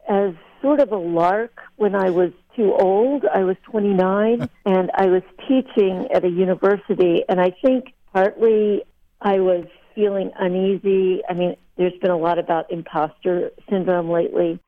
as 0.06 0.34
sort 0.60 0.80
of 0.80 0.92
a 0.92 0.98
lark 0.98 1.58
when 1.76 1.94
I 1.94 2.10
was 2.10 2.32
too 2.56 2.74
old. 2.74 3.24
I 3.24 3.44
was 3.44 3.56
29 3.70 4.48
and 4.66 4.90
I 4.94 5.06
was 5.06 5.22
teaching 5.48 6.08
at 6.12 6.24
a 6.24 6.28
university, 6.28 7.24
and 7.28 7.40
I 7.40 7.52
think 7.64 7.94
partly 8.12 8.82
I 9.20 9.40
was 9.40 9.66
feeling 9.94 10.30
uneasy. 10.38 11.22
I 11.28 11.34
mean, 11.34 11.56
there's 11.76 11.98
been 12.00 12.10
a 12.10 12.16
lot 12.16 12.38
about 12.38 12.70
imposter 12.70 13.50
syndrome 13.68 14.10
lately. 14.10 14.60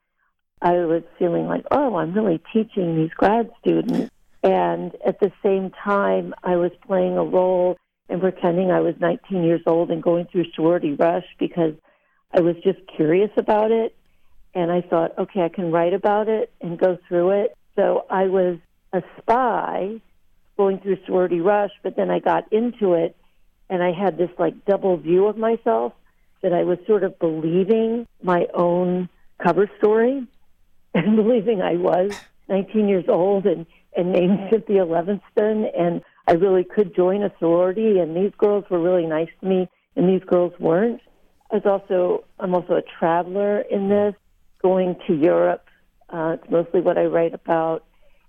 I 0.63 0.73
was 0.73 1.03
feeling 1.19 1.47
like, 1.47 1.65
oh, 1.71 1.97
I'm 1.97 2.15
really 2.15 2.41
teaching 2.53 2.97
these 2.97 3.11
grad 3.11 3.51
students. 3.61 4.11
And 4.43 4.95
at 5.05 5.21
the 5.21 5.33
same 5.43 5.71
time, 5.71 6.35
I 6.43 6.57
was 6.57 6.71
playing 6.87 7.17
a 7.17 7.25
role 7.25 7.77
and 8.09 8.21
pretending 8.21 8.71
I 8.71 8.81
was 8.81 8.95
19 9.01 9.43
years 9.43 9.61
old 9.67 9.91
and 9.91 10.03
going 10.03 10.27
through 10.27 10.47
sorority 10.55 10.95
rush 10.95 11.27
because 11.39 11.75
I 12.33 12.41
was 12.41 12.57
just 12.63 12.79
curious 12.95 13.31
about 13.37 13.71
it. 13.71 13.95
And 14.55 14.71
I 14.71 14.81
thought, 14.81 15.19
okay, 15.19 15.43
I 15.43 15.49
can 15.49 15.71
write 15.71 15.93
about 15.93 16.29
it 16.29 16.53
and 16.61 16.79
go 16.79 16.97
through 17.09 17.43
it. 17.43 17.57
So 17.77 18.07
I 18.11 18.25
was 18.25 18.59
a 18.93 19.03
spy 19.19 20.01
going 20.57 20.81
through 20.81 20.99
sorority 21.07 21.41
rush, 21.41 21.73
but 21.83 21.97
then 21.97 22.11
I 22.11 22.19
got 22.19 22.53
into 22.53 22.95
it 22.95 23.15
and 23.69 23.83
I 23.83 23.93
had 23.93 24.17
this 24.17 24.31
like 24.39 24.65
double 24.65 24.97
view 24.97 25.27
of 25.27 25.37
myself 25.37 25.93
that 26.43 26.53
I 26.53 26.63
was 26.63 26.79
sort 26.87 27.05
of 27.05 27.19
believing 27.19 28.07
my 28.23 28.47
own 28.55 29.09
cover 29.43 29.71
story 29.79 30.27
and 30.95 31.17
believing 31.17 31.61
I 31.61 31.77
was 31.77 32.13
19 32.49 32.89
years 32.89 33.05
old 33.09 33.47
and, 33.47 33.67
and 33.97 34.13
named 34.13 34.49
Cynthia 34.51 34.85
Levinston 34.85 35.67
and 35.79 36.03
I 36.29 36.33
really 36.33 36.65
could 36.65 36.95
join 36.95 37.23
a 37.23 37.33
sorority 37.39 37.99
and 37.99 38.17
these 38.17 38.33
girls 38.39 38.65
were 38.71 38.81
really 38.81 39.07
nice 39.07 39.29
to 39.41 39.47
me 39.47 39.69
and 39.95 40.09
these 40.09 40.27
girls 40.27 40.53
weren't. 40.59 41.01
I 41.51 41.57
was 41.57 41.67
also 41.67 42.25
I'm 42.39 42.55
also 42.55 42.75
a 42.75 42.83
traveler 42.99 43.61
in 43.61 43.89
this, 43.89 44.15
going 44.63 44.97
to 45.07 45.15
Europe. 45.15 45.66
Uh, 46.09 46.37
it's 46.41 46.51
mostly 46.51 46.81
what 46.81 46.99
I 46.99 47.05
write 47.05 47.35
about. 47.35 47.85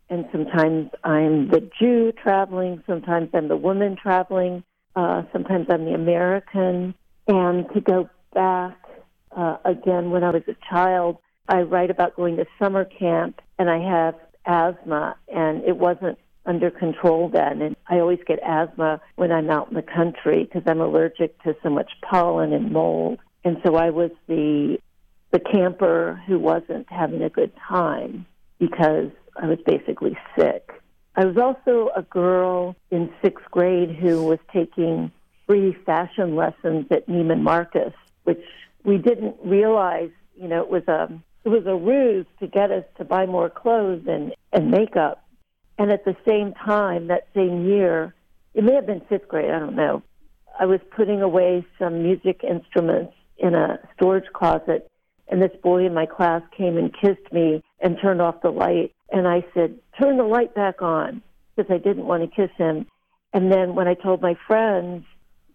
And 0.09 0.25
sometimes 0.31 0.89
I'm 1.03 1.49
the 1.49 1.69
Jew 1.79 2.13
traveling, 2.13 2.81
sometimes 2.87 3.29
I'm 3.33 3.49
the 3.49 3.57
woman 3.57 3.97
traveling, 4.01 4.63
uh, 4.95 5.23
sometimes 5.33 5.67
I'm 5.69 5.85
the 5.85 5.93
American. 5.93 6.95
And 7.27 7.65
to 7.73 7.81
go 7.81 8.09
back 8.33 8.77
uh, 9.35 9.57
again, 9.65 10.11
when 10.11 10.23
I 10.23 10.31
was 10.31 10.43
a 10.47 10.55
child, 10.69 11.17
I 11.47 11.61
write 11.61 11.91
about 11.91 12.15
going 12.15 12.37
to 12.37 12.45
summer 12.59 12.85
camp 12.85 13.41
and 13.59 13.69
I 13.69 13.79
have 13.79 14.15
asthma 14.45 15.15
and 15.27 15.63
it 15.63 15.77
wasn't 15.77 16.17
under 16.45 16.71
control 16.71 17.29
then. 17.29 17.61
And 17.61 17.75
I 17.87 17.99
always 17.99 18.19
get 18.25 18.39
asthma 18.43 19.01
when 19.15 19.31
I'm 19.31 19.49
out 19.49 19.67
in 19.69 19.75
the 19.75 19.81
country 19.81 20.45
because 20.45 20.63
I'm 20.65 20.81
allergic 20.81 21.41
to 21.43 21.55
so 21.61 21.69
much 21.69 21.91
pollen 22.01 22.53
and 22.53 22.71
mold. 22.71 23.19
And 23.43 23.57
so 23.65 23.75
I 23.75 23.91
was 23.91 24.11
the 24.27 24.77
the 25.31 25.39
camper 25.39 26.21
who 26.27 26.39
wasn't 26.39 26.87
having 26.89 27.21
a 27.21 27.29
good 27.29 27.51
time 27.67 28.25
because 28.59 29.09
I 29.35 29.47
was 29.47 29.59
basically 29.65 30.17
sick. 30.37 30.71
I 31.15 31.25
was 31.25 31.37
also 31.37 31.89
a 31.95 32.03
girl 32.03 32.75
in 32.91 33.11
sixth 33.23 33.45
grade 33.51 33.95
who 33.95 34.23
was 34.23 34.39
taking 34.53 35.11
free 35.45 35.75
fashion 35.85 36.35
lessons 36.35 36.85
at 36.91 37.07
Neiman 37.07 37.41
Marcus, 37.41 37.93
which 38.23 38.43
we 38.83 38.97
didn't 38.97 39.35
realize, 39.43 40.11
you 40.35 40.47
know, 40.47 40.61
it 40.61 40.69
was 40.69 40.87
a 40.87 41.09
it 41.43 41.49
was 41.49 41.65
a 41.65 41.75
ruse 41.75 42.25
to 42.41 42.47
get 42.47 42.71
us 42.71 42.83
to 42.97 43.05
buy 43.05 43.25
more 43.25 43.49
clothes 43.49 44.03
and, 44.05 44.33
and 44.51 44.69
makeup. 44.69 45.23
And 45.77 45.91
at 45.91 46.03
the 46.03 46.15
same 46.27 46.53
time, 46.53 47.07
that 47.07 47.27
same 47.33 47.65
year, 47.65 48.13
it 48.53 48.65
may 48.65 48.73
have 48.73 48.85
been 48.85 49.01
fifth 49.07 49.29
grade, 49.29 49.49
I 49.49 49.59
don't 49.59 49.75
know, 49.75 50.03
I 50.59 50.65
was 50.65 50.81
putting 50.95 51.21
away 51.21 51.65
some 51.79 52.03
music 52.03 52.43
instruments 52.43 53.13
in 53.37 53.55
a 53.55 53.79
storage 53.95 54.31
closet, 54.33 54.89
and 55.29 55.41
this 55.41 55.55
boy 55.61 55.85
in 55.85 55.93
my 55.93 56.05
class 56.05 56.41
came 56.57 56.77
and 56.77 56.93
kissed 56.93 57.31
me 57.31 57.63
and 57.79 57.97
turned 58.01 58.21
off 58.21 58.41
the 58.41 58.49
light. 58.49 58.93
And 59.11 59.27
I 59.27 59.45
said, 59.53 59.77
Turn 59.99 60.17
the 60.17 60.23
light 60.23 60.53
back 60.55 60.81
on, 60.81 61.21
because 61.55 61.71
I 61.71 61.77
didn't 61.77 62.05
want 62.05 62.23
to 62.23 62.35
kiss 62.35 62.55
him. 62.57 62.85
And 63.33 63.51
then 63.51 63.75
when 63.75 63.87
I 63.87 63.93
told 63.93 64.21
my 64.21 64.35
friends, 64.47 65.05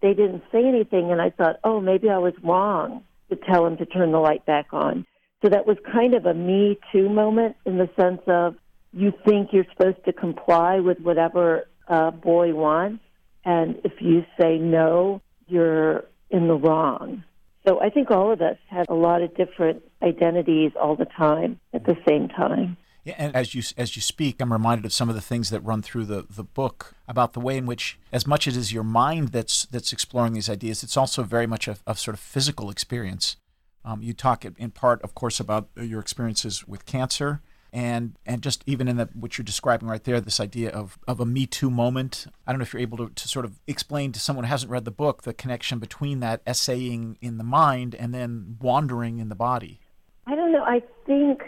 they 0.01 0.13
didn't 0.13 0.43
say 0.51 0.65
anything, 0.65 1.11
and 1.11 1.21
I 1.21 1.29
thought, 1.29 1.59
oh, 1.63 1.79
maybe 1.79 2.09
I 2.09 2.17
was 2.17 2.33
wrong 2.43 3.03
to 3.29 3.37
tell 3.37 3.65
him 3.65 3.77
to 3.77 3.85
turn 3.85 4.11
the 4.11 4.19
light 4.19 4.45
back 4.45 4.67
on. 4.73 5.05
So 5.41 5.49
that 5.49 5.65
was 5.65 5.77
kind 5.91 6.13
of 6.13 6.25
a 6.25 6.33
me 6.33 6.77
too 6.91 7.09
moment 7.09 7.55
in 7.65 7.77
the 7.77 7.89
sense 7.99 8.21
of 8.27 8.55
you 8.91 9.13
think 9.25 9.49
you're 9.51 9.65
supposed 9.75 10.03
to 10.05 10.13
comply 10.13 10.79
with 10.79 10.99
whatever 10.99 11.67
a 11.87 12.11
boy 12.11 12.53
wants, 12.53 13.03
and 13.45 13.79
if 13.83 13.93
you 14.01 14.25
say 14.39 14.57
no, 14.57 15.21
you're 15.47 16.05
in 16.29 16.47
the 16.47 16.55
wrong. 16.55 17.23
So 17.67 17.79
I 17.81 17.89
think 17.89 18.11
all 18.11 18.31
of 18.31 18.41
us 18.41 18.57
have 18.67 18.87
a 18.89 18.93
lot 18.93 19.21
of 19.21 19.35
different 19.35 19.83
identities 20.01 20.71
all 20.79 20.95
the 20.95 21.05
time 21.05 21.59
at 21.73 21.85
the 21.85 21.97
same 22.07 22.27
time. 22.27 22.77
Yeah, 23.05 23.15
and 23.17 23.35
as 23.35 23.53
you 23.53 23.61
as 23.77 23.95
you 23.97 24.01
speak, 24.01 24.41
I'm 24.41 24.51
reminded 24.51 24.85
of 24.85 24.93
some 24.93 25.09
of 25.09 25.15
the 25.15 25.21
things 25.21 25.49
that 25.49 25.59
run 25.61 25.81
through 25.81 26.05
the, 26.05 26.25
the 26.29 26.43
book 26.43 26.95
about 27.05 27.33
the 27.33 27.41
way 27.41 27.57
in 27.57 27.65
which, 27.65 27.99
as 28.13 28.25
much 28.25 28.47
as 28.47 28.55
it 28.55 28.61
is 28.61 28.71
your 28.71 28.83
mind 28.83 29.29
that's 29.29 29.65
that's 29.65 29.91
exploring 29.91 30.33
these 30.33 30.49
ideas, 30.49 30.83
it's 30.83 30.95
also 30.95 31.23
very 31.23 31.45
much 31.45 31.67
a, 31.67 31.77
a 31.85 31.95
sort 31.95 32.15
of 32.15 32.21
physical 32.21 32.69
experience. 32.69 33.35
Um, 33.83 34.01
you 34.01 34.13
talk 34.13 34.45
in 34.45 34.71
part, 34.71 35.01
of 35.01 35.13
course, 35.15 35.41
about 35.41 35.67
your 35.75 35.99
experiences 35.99 36.65
with 36.65 36.85
cancer, 36.85 37.41
and 37.73 38.15
and 38.25 38.41
just 38.41 38.63
even 38.65 38.87
in 38.87 38.97
the, 38.97 39.09
what 39.13 39.37
you're 39.37 39.43
describing 39.43 39.89
right 39.89 40.03
there, 40.03 40.21
this 40.21 40.39
idea 40.39 40.69
of, 40.69 40.97
of 41.07 41.19
a 41.19 41.25
Me 41.25 41.45
Too 41.45 41.69
moment. 41.69 42.27
I 42.45 42.51
don't 42.51 42.59
know 42.59 42.63
if 42.63 42.73
you're 42.73 42.81
able 42.81 42.97
to, 42.99 43.09
to 43.09 43.27
sort 43.27 43.45
of 43.45 43.59
explain 43.67 44.11
to 44.13 44.19
someone 44.19 44.45
who 44.45 44.49
hasn't 44.49 44.71
read 44.71 44.85
the 44.85 44.91
book 44.91 45.23
the 45.23 45.33
connection 45.33 45.79
between 45.79 46.19
that 46.19 46.41
essaying 46.45 47.17
in 47.19 47.37
the 47.37 47.43
mind 47.43 47.95
and 47.95 48.13
then 48.13 48.57
wandering 48.61 49.17
in 49.17 49.29
the 49.29 49.35
body. 49.35 49.79
I 50.27 50.35
don't 50.35 50.51
know. 50.51 50.63
I 50.63 50.83
think 51.05 51.41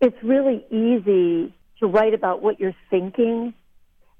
it's 0.00 0.16
really 0.22 0.64
easy 0.70 1.54
to 1.80 1.86
write 1.86 2.14
about 2.14 2.42
what 2.42 2.58
you're 2.58 2.74
thinking, 2.90 3.52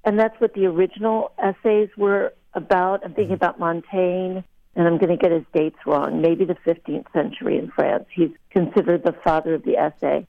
and 0.05 0.21
that's 0.21 0.39
what 0.41 0.53
the 0.53 0.67
original 0.67 1.33
essays 1.43 1.89
were 1.97 2.35
about. 2.53 3.03
I'm 3.03 3.15
thinking 3.15 3.35
mm-hmm. 3.37 3.45
about 3.45 3.59
Montaigne 3.59 4.41
and 4.77 4.87
I'm 4.87 4.99
going 4.99 5.09
to 5.09 5.17
get 5.17 5.33
his 5.33 5.45
dates 5.55 5.79
wrong, 5.87 6.21
maybe 6.21 6.45
the 6.45 6.57
15th 6.67 7.11
century 7.13 7.59
in 7.59 7.71
France. 7.71 8.05
He's 8.15 8.31
considered 8.51 9.05
the 9.05 9.15
father 9.25 9.55
of 9.55 9.65
the 9.65 9.79
essay. 9.79 10.27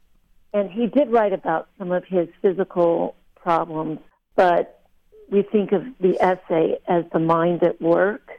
And 0.53 0.69
he 0.71 0.87
did 0.87 1.11
write 1.11 1.33
about 1.33 1.69
some 1.77 1.91
of 1.91 2.05
his 2.05 2.27
physical 2.41 3.15
problems, 3.35 3.99
but 4.35 4.81
we 5.29 5.43
think 5.43 5.71
of 5.71 5.83
the 5.99 6.19
essay 6.21 6.79
as 6.87 7.03
the 7.11 7.19
mind 7.19 7.63
at 7.63 7.81
work, 7.81 8.31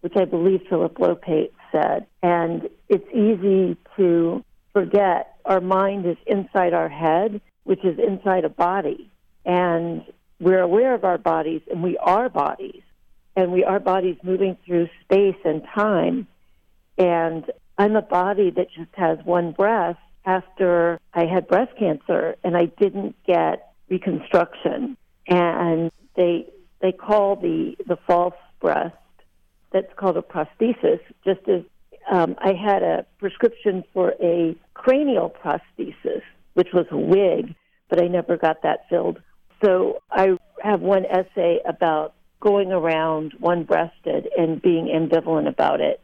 which 0.00 0.16
I 0.16 0.24
believe 0.24 0.62
Philip 0.68 0.98
Lopate 0.98 1.52
said. 1.70 2.06
And 2.22 2.68
it's 2.88 3.08
easy 3.10 3.76
to 3.96 4.44
forget 4.72 5.36
our 5.44 5.60
mind 5.60 6.06
is 6.06 6.16
inside 6.26 6.74
our 6.74 6.88
head, 6.88 7.40
which 7.64 7.84
is 7.84 7.98
inside 7.98 8.44
a 8.44 8.48
body. 8.48 9.10
And 9.44 10.04
we're 10.40 10.60
aware 10.60 10.94
of 10.94 11.04
our 11.04 11.18
bodies, 11.18 11.62
and 11.70 11.82
we 11.82 11.96
are 11.98 12.28
bodies 12.28 12.82
and 13.36 13.52
we 13.52 13.62
are 13.64 13.78
bodies 13.78 14.16
moving 14.22 14.56
through 14.64 14.88
space 15.04 15.36
and 15.44 15.62
time. 15.74 16.26
And 16.96 17.44
I'm 17.76 17.94
a 17.94 18.02
body 18.02 18.50
that 18.50 18.68
just 18.74 18.94
has 18.94 19.18
one 19.24 19.52
breast 19.52 19.98
after 20.26 21.00
I 21.14 21.24
had 21.24 21.46
breast 21.46 21.72
cancer 21.78 22.36
and 22.44 22.56
I 22.56 22.66
didn't 22.66 23.16
get 23.26 23.72
reconstruction. 23.88 24.96
And 25.28 25.90
they 26.16 26.46
they 26.80 26.92
call 26.92 27.36
the 27.36 27.76
the 27.86 27.96
false 28.06 28.34
breast 28.60 28.94
that's 29.72 29.92
called 29.96 30.16
a 30.16 30.22
prosthesis, 30.22 31.00
just 31.24 31.40
as 31.48 31.62
um, 32.10 32.36
I 32.38 32.52
had 32.52 32.82
a 32.82 33.06
prescription 33.18 33.84
for 33.92 34.14
a 34.22 34.56
cranial 34.74 35.30
prosthesis, 35.30 36.22
which 36.54 36.68
was 36.72 36.86
a 36.90 36.96
wig, 36.96 37.54
but 37.88 38.02
I 38.02 38.06
never 38.06 38.36
got 38.36 38.62
that 38.62 38.88
filled. 38.88 39.20
So 39.64 40.02
I 40.10 40.36
have 40.62 40.80
one 40.80 41.04
essay 41.06 41.60
about 41.66 42.14
going 42.40 42.70
around 42.70 43.32
one 43.38 43.64
breasted 43.64 44.28
and 44.36 44.62
being 44.62 44.86
ambivalent 44.86 45.48
about 45.48 45.80
it 45.80 46.00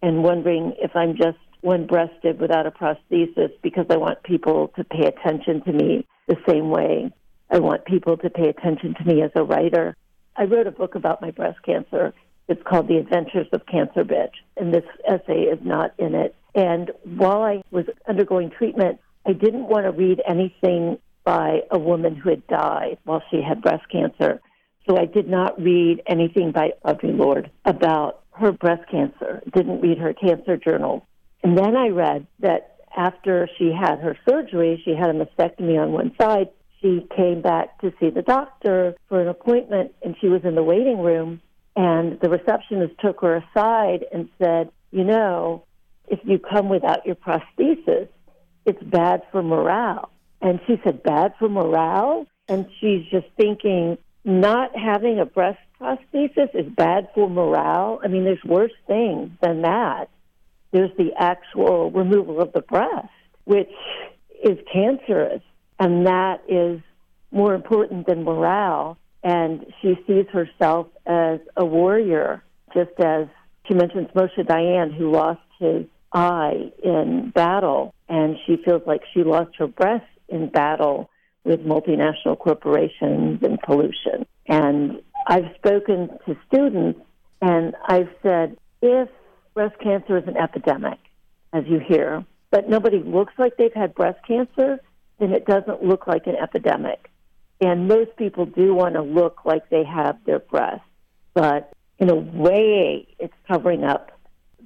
and 0.00 0.22
wondering 0.22 0.74
if 0.80 0.96
I'm 0.96 1.16
just 1.16 1.38
one 1.62 1.86
breasted 1.86 2.38
without 2.38 2.66
a 2.66 2.70
prosthesis 2.70 3.52
because 3.62 3.86
I 3.90 3.96
want 3.96 4.22
people 4.22 4.72
to 4.76 4.84
pay 4.84 5.06
attention 5.06 5.62
to 5.64 5.72
me 5.72 6.06
the 6.28 6.36
same 6.46 6.70
way 6.70 7.10
I 7.52 7.58
want 7.58 7.84
people 7.84 8.16
to 8.16 8.30
pay 8.30 8.48
attention 8.48 8.94
to 8.94 9.04
me 9.04 9.22
as 9.22 9.30
a 9.34 9.44
writer. 9.44 9.94
I 10.36 10.44
wrote 10.44 10.66
a 10.66 10.70
book 10.70 10.94
about 10.94 11.20
my 11.20 11.30
breast 11.30 11.58
cancer 11.62 12.14
It's 12.48 12.62
called 12.66 12.88
The 12.88 12.96
Adventures 12.96 13.46
of 13.52 13.66
Cancer 13.66 14.04
Bitch, 14.04 14.32
and 14.56 14.72
this 14.72 14.84
essay 15.06 15.42
is 15.42 15.58
not 15.62 15.92
in 15.98 16.14
it. 16.14 16.34
And 16.54 16.90
while 17.04 17.42
I 17.42 17.62
was 17.70 17.84
undergoing 18.08 18.50
treatment, 18.50 19.00
I 19.26 19.34
didn't 19.34 19.68
want 19.68 19.84
to 19.84 19.92
read 19.92 20.22
anything 20.26 20.98
by 21.24 21.60
a 21.70 21.78
woman 21.78 22.16
who 22.16 22.30
had 22.30 22.46
died 22.46 22.96
while 23.04 23.22
she 23.30 23.42
had 23.42 23.60
breast 23.60 23.84
cancer. 23.92 24.40
So 24.88 24.96
I 24.96 25.04
did 25.04 25.28
not 25.28 25.60
read 25.60 26.02
anything 26.06 26.52
by 26.52 26.72
Audre 26.84 27.16
Lorde 27.16 27.50
about 27.66 28.22
her 28.32 28.50
breast 28.50 28.90
cancer, 28.90 29.42
didn't 29.54 29.82
read 29.82 29.98
her 29.98 30.14
cancer 30.14 30.56
journal. 30.56 31.06
And 31.42 31.58
then 31.58 31.76
I 31.76 31.88
read 31.88 32.26
that 32.40 32.76
after 32.96 33.48
she 33.58 33.72
had 33.72 34.00
her 34.00 34.16
surgery, 34.28 34.80
she 34.84 34.94
had 34.94 35.10
a 35.10 35.12
mastectomy 35.12 35.80
on 35.80 35.92
one 35.92 36.12
side. 36.20 36.48
She 36.80 37.06
came 37.16 37.42
back 37.42 37.80
to 37.80 37.92
see 38.00 38.10
the 38.10 38.22
doctor 38.22 38.94
for 39.08 39.20
an 39.20 39.28
appointment, 39.28 39.94
and 40.02 40.16
she 40.20 40.28
was 40.28 40.42
in 40.44 40.54
the 40.54 40.62
waiting 40.62 41.00
room. 41.00 41.40
And 41.74 42.20
the 42.20 42.28
receptionist 42.28 42.94
took 43.00 43.20
her 43.22 43.36
aside 43.36 44.04
and 44.12 44.28
said, 44.38 44.70
You 44.90 45.04
know, 45.04 45.64
if 46.08 46.20
you 46.24 46.38
come 46.38 46.68
without 46.68 47.06
your 47.06 47.14
prosthesis, 47.14 48.08
it's 48.66 48.82
bad 48.82 49.22
for 49.32 49.42
morale. 49.42 50.10
And 50.40 50.60
she 50.66 50.80
said, 50.84 51.02
Bad 51.02 51.34
for 51.38 51.48
morale? 51.48 52.26
And 52.48 52.66
she's 52.80 53.06
just 53.10 53.26
thinking, 53.36 53.96
not 54.24 54.76
having 54.76 55.18
a 55.18 55.24
breast 55.24 55.58
prosthesis 55.80 56.54
is 56.54 56.70
bad 56.76 57.08
for 57.14 57.28
morale. 57.28 58.00
I 58.04 58.08
mean, 58.08 58.24
there's 58.24 58.44
worse 58.44 58.72
things 58.86 59.30
than 59.40 59.62
that. 59.62 60.08
There's 60.72 60.90
the 60.96 61.10
actual 61.16 61.90
removal 61.90 62.40
of 62.40 62.52
the 62.52 62.62
breast, 62.62 63.08
which 63.44 63.70
is 64.42 64.58
cancerous, 64.72 65.42
and 65.78 66.06
that 66.06 66.42
is 66.48 66.80
more 67.30 67.54
important 67.54 68.06
than 68.06 68.24
morale. 68.24 68.98
And 69.22 69.66
she 69.80 69.94
sees 70.06 70.26
herself 70.32 70.88
as 71.06 71.38
a 71.56 71.64
warrior, 71.64 72.42
just 72.74 72.98
as 72.98 73.28
she 73.66 73.74
mentions 73.74 74.08
Moshe 74.08 74.38
Dayan, 74.38 74.92
who 74.96 75.12
lost 75.12 75.40
his 75.60 75.86
eye 76.12 76.72
in 76.82 77.30
battle, 77.30 77.94
and 78.08 78.36
she 78.44 78.56
feels 78.64 78.82
like 78.86 79.02
she 79.14 79.22
lost 79.22 79.54
her 79.58 79.66
breast 79.66 80.06
in 80.28 80.48
battle 80.48 81.08
with 81.44 81.60
multinational 81.60 82.38
corporations 82.38 83.42
and 83.42 83.60
pollution. 83.60 84.26
And 84.46 85.00
I've 85.26 85.54
spoken 85.56 86.10
to 86.26 86.36
students 86.46 87.00
and 87.40 87.74
I've 87.86 88.08
said, 88.22 88.56
if 88.80 89.08
breast 89.54 89.78
cancer 89.80 90.16
is 90.16 90.26
an 90.26 90.36
epidemic, 90.36 90.98
as 91.52 91.64
you 91.66 91.78
hear, 91.78 92.24
but 92.50 92.68
nobody 92.68 92.98
looks 92.98 93.34
like 93.38 93.56
they've 93.56 93.72
had 93.72 93.94
breast 93.94 94.18
cancer, 94.26 94.80
then 95.18 95.32
it 95.32 95.46
doesn't 95.46 95.82
look 95.82 96.06
like 96.06 96.26
an 96.26 96.36
epidemic. 96.36 97.10
And 97.60 97.86
most 97.86 98.16
people 98.16 98.46
do 98.46 98.74
want 98.74 98.94
to 98.94 99.02
look 99.02 99.44
like 99.44 99.68
they 99.70 99.84
have 99.84 100.16
their 100.24 100.40
breast, 100.40 100.82
but 101.34 101.72
in 101.98 102.10
a 102.10 102.14
way, 102.14 103.06
it's 103.18 103.34
covering 103.46 103.84
up 103.84 104.10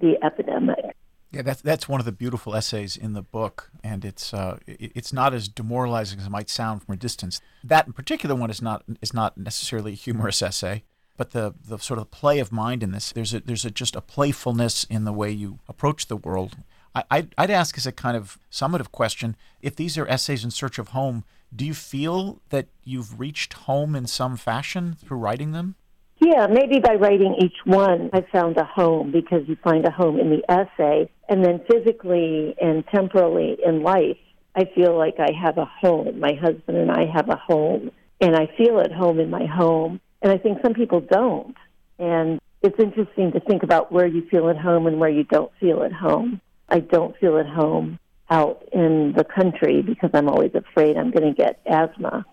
the 0.01 0.17
epidemic. 0.25 0.97
Yeah, 1.33 1.43
that's 1.43 1.61
that's 1.61 1.89
one 1.89 2.01
of 2.01 2.07
the 2.07 2.13
beautiful 2.13 2.55
essays 2.55 2.97
in 2.97 3.13
the 3.13 3.21
book, 3.21 3.71
and 3.85 4.05
it's 4.05 4.33
uh, 4.33 4.59
it's 4.67 5.13
not 5.13 5.35
as 5.35 5.49
demoralizing 5.49 6.19
as 6.19 6.27
it 6.27 6.31
might 6.31 6.49
sound 6.49 6.83
from 6.85 6.95
a 6.95 6.97
distance. 6.97 7.41
That 7.63 7.87
in 7.87 7.93
particular 7.93 8.35
one 8.35 8.49
is 8.49 8.63
not 8.63 8.85
is 9.03 9.13
not 9.13 9.37
necessarily 9.37 9.93
a 9.93 9.97
humorous 9.97 10.41
essay, 10.41 10.85
but 11.17 11.31
the 11.31 11.55
the 11.65 11.79
sort 11.79 11.99
of 11.99 12.11
play 12.11 12.39
of 12.39 12.53
mind 12.53 12.83
in 12.83 12.93
this 12.93 13.13
there's 13.13 13.35
a 13.35 13.41
there's 13.41 13.65
a, 13.65 13.71
just 13.71 13.97
a 13.97 14.01
playfulness 14.01 14.85
in 14.85 15.05
the 15.05 15.13
way 15.13 15.31
you 15.31 15.59
approach 15.69 16.07
the 16.07 16.17
world. 16.17 16.57
I, 16.95 17.05
I'd, 17.11 17.35
I'd 17.37 17.51
ask 17.51 17.77
as 17.77 17.87
a 17.87 17.93
kind 17.93 18.17
of 18.17 18.39
summative 18.51 18.91
question: 18.93 19.37
if 19.61 19.77
these 19.77 19.99
are 19.99 20.07
essays 20.09 20.45
in 20.45 20.51
search 20.51 20.79
of 20.79 20.89
home, 20.89 21.25
do 21.55 21.65
you 21.65 21.75
feel 21.75 22.41
that 22.51 22.67
you've 22.85 23.21
reached 23.21 23.53
home 23.53 23.95
in 23.95 24.07
some 24.07 24.37
fashion 24.37 24.95
through 24.95 25.19
writing 25.19 25.53
them? 25.53 25.77
Yeah, 26.19 26.47
maybe 26.47 26.81
by 26.81 26.95
writing 26.95 27.37
each 27.39 27.57
one, 27.65 28.09
I 28.13 28.23
found 28.33 28.57
a 28.57 28.65
home 28.65 29.13
because 29.13 29.47
you 29.47 29.57
find 29.63 29.85
a 29.85 29.91
home 29.91 30.19
in 30.19 30.31
the 30.31 30.43
essay. 30.51 31.11
And 31.29 31.45
then 31.45 31.61
physically 31.71 32.55
and 32.61 32.85
temporally 32.87 33.59
in 33.65 33.83
life, 33.83 34.17
I 34.55 34.65
feel 34.75 34.97
like 34.97 35.17
I 35.19 35.33
have 35.39 35.59
a 35.59 35.67
home. 35.67 36.19
My 36.19 36.33
husband 36.33 36.79
and 36.79 36.91
I 36.91 37.05
have 37.05 37.29
a 37.29 37.37
home, 37.37 37.91
and 38.21 38.35
I 38.35 38.49
feel 38.57 38.81
at 38.81 38.93
home 38.93 39.21
in 39.21 39.29
my 39.29 39.45
home. 39.45 40.01
And 40.27 40.35
I 40.35 40.39
think 40.39 40.59
some 40.61 40.75
people 40.75 41.01
don't. 41.01 41.55
And 42.01 42.41
it's 42.61 42.81
interesting 42.81 43.31
to 43.31 43.39
think 43.39 43.63
about 43.63 43.93
where 43.93 44.09
you 44.09 44.27
feel 44.29 44.49
at 44.49 44.59
home 44.59 44.89
and 44.89 44.99
where 44.99 45.09
you 45.09 45.23
don't 45.23 45.53
feel 45.61 45.85
at 45.85 45.93
home. 45.93 46.41
I 46.69 46.81
don't 46.81 47.17
feel 47.19 47.39
at 47.39 47.47
home 47.47 48.01
out 48.29 48.65
in 48.73 49.15
the 49.17 49.23
country 49.23 49.83
because 49.83 50.11
I'm 50.15 50.29
always 50.29 50.51
afraid 50.53 50.97
I'm 50.97 51.13
going 51.13 51.33
to 51.33 51.33
get 51.33 51.61
asthma. 51.65 52.27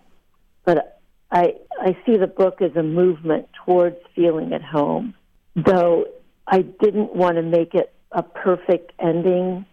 But 0.64 1.00
I 1.30 1.54
I 1.80 1.96
see 2.04 2.16
the 2.16 2.26
book 2.26 2.60
as 2.60 2.74
a 2.74 2.82
movement 2.82 3.46
towards 3.64 3.98
feeling 4.16 4.52
at 4.52 4.64
home, 4.64 5.14
though 5.54 6.06
I 6.48 6.62
didn't 6.62 7.14
want 7.14 7.36
to 7.36 7.42
make 7.42 7.74
it 7.74 7.94
a 8.10 8.24
perfect 8.24 8.90
ending. 8.98 9.66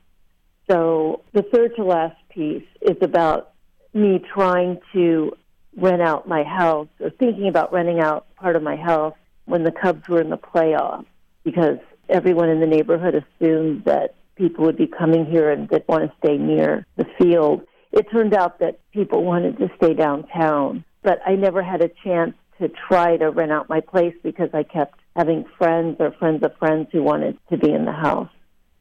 So 0.70 1.24
the 1.34 1.42
third 1.42 1.76
to 1.78 1.84
last 1.84 2.18
piece 2.30 2.68
is 2.84 2.98
about 3.02 3.54
me 3.96 4.24
trying 4.32 4.78
to 4.94 5.36
rent 5.76 6.02
out 6.02 6.28
my 6.28 6.44
house 6.44 6.88
or 7.00 7.10
thinking 7.10 7.48
about 7.48 7.72
renting 7.72 8.00
out 8.00 8.34
part 8.36 8.56
of 8.56 8.64
my 8.64 8.76
house 8.76 9.16
when 9.46 9.64
the 9.64 9.72
Cubs 9.72 10.08
were 10.08 10.22
in 10.22 10.30
the 10.30 10.38
playoffs 10.38 11.06
because 11.44 11.78
everyone 12.10 12.50
in 12.50 12.60
the 12.60 12.68
neighborhood 12.68 13.16
assumed 13.16 13.86
that 13.86 14.16
people 14.36 14.66
would 14.66 14.78
be 14.78 14.88
coming 14.88 15.26
here 15.26 15.50
and 15.50 15.70
they'd 15.70 15.88
want 15.88 16.04
to 16.04 16.18
stay 16.24 16.38
near 16.38 16.86
the 16.98 17.06
field. 17.18 17.62
It 17.92 18.10
turned 18.12 18.34
out 18.34 18.60
that 18.60 18.80
people 18.92 19.24
wanted 19.24 19.58
to 19.60 19.70
stay 19.78 19.94
downtown 19.94 20.84
but 21.04 21.20
I 21.26 21.36
never 21.36 21.64
had 21.64 21.82
a 21.82 21.90
chance 22.04 22.34
to 22.60 22.70
try 22.70 23.18
to 23.18 23.32
rent 23.32 23.52
out 23.52 23.70
my 23.70 23.80
place 23.80 24.16
because 24.24 24.50
I 24.54 24.64
kept 24.64 25.00
having 25.16 25.46
friends 25.58 25.98
or 26.00 26.12
friends 26.12 26.44
of 26.44 26.56
friends 26.58 26.90
who 26.92 27.02
wanted 27.02 27.38
to 27.50 27.58
be 27.58 27.72
in 27.72 27.86
the 27.86 27.92
house, 27.92 28.30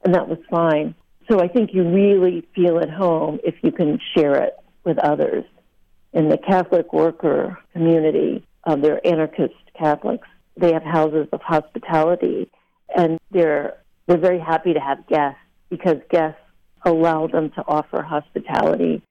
and 0.05 0.15
that 0.15 0.29
was 0.29 0.39
fine. 0.51 0.95
So 1.31 1.41
I 1.41 1.49
think 1.49 1.71
you 1.73 1.89
really 1.89 2.47
feel 2.55 2.79
at 2.79 2.91
home 2.91 3.39
if 3.43 3.55
you 3.63 3.73
can 3.73 3.99
share 4.15 4.37
it 4.43 4.55
with 4.85 4.99
others. 4.99 5.45
In 6.13 6.29
the 6.29 6.39
Catholic 6.39 6.93
worker 6.93 7.59
community, 7.73 8.45
uh, 8.65 8.77
they're 8.77 9.05
anarchist 9.07 9.55
Catholics. 9.79 10.29
They 10.57 10.73
have 10.73 10.83
houses 10.83 11.29
of 11.33 11.41
hospitality, 11.41 12.51
and 12.95 13.19
they're 13.31 13.79
they're 14.07 14.19
very 14.19 14.41
happy 14.41 14.75
to 14.75 14.81
have 14.81 15.07
guests 15.07 15.39
because 15.71 15.99
guests 16.11 16.41
allow 16.85 17.29
them 17.29 17.51
to 17.51 17.65
offer 17.69 18.03
hospitality 18.03 19.03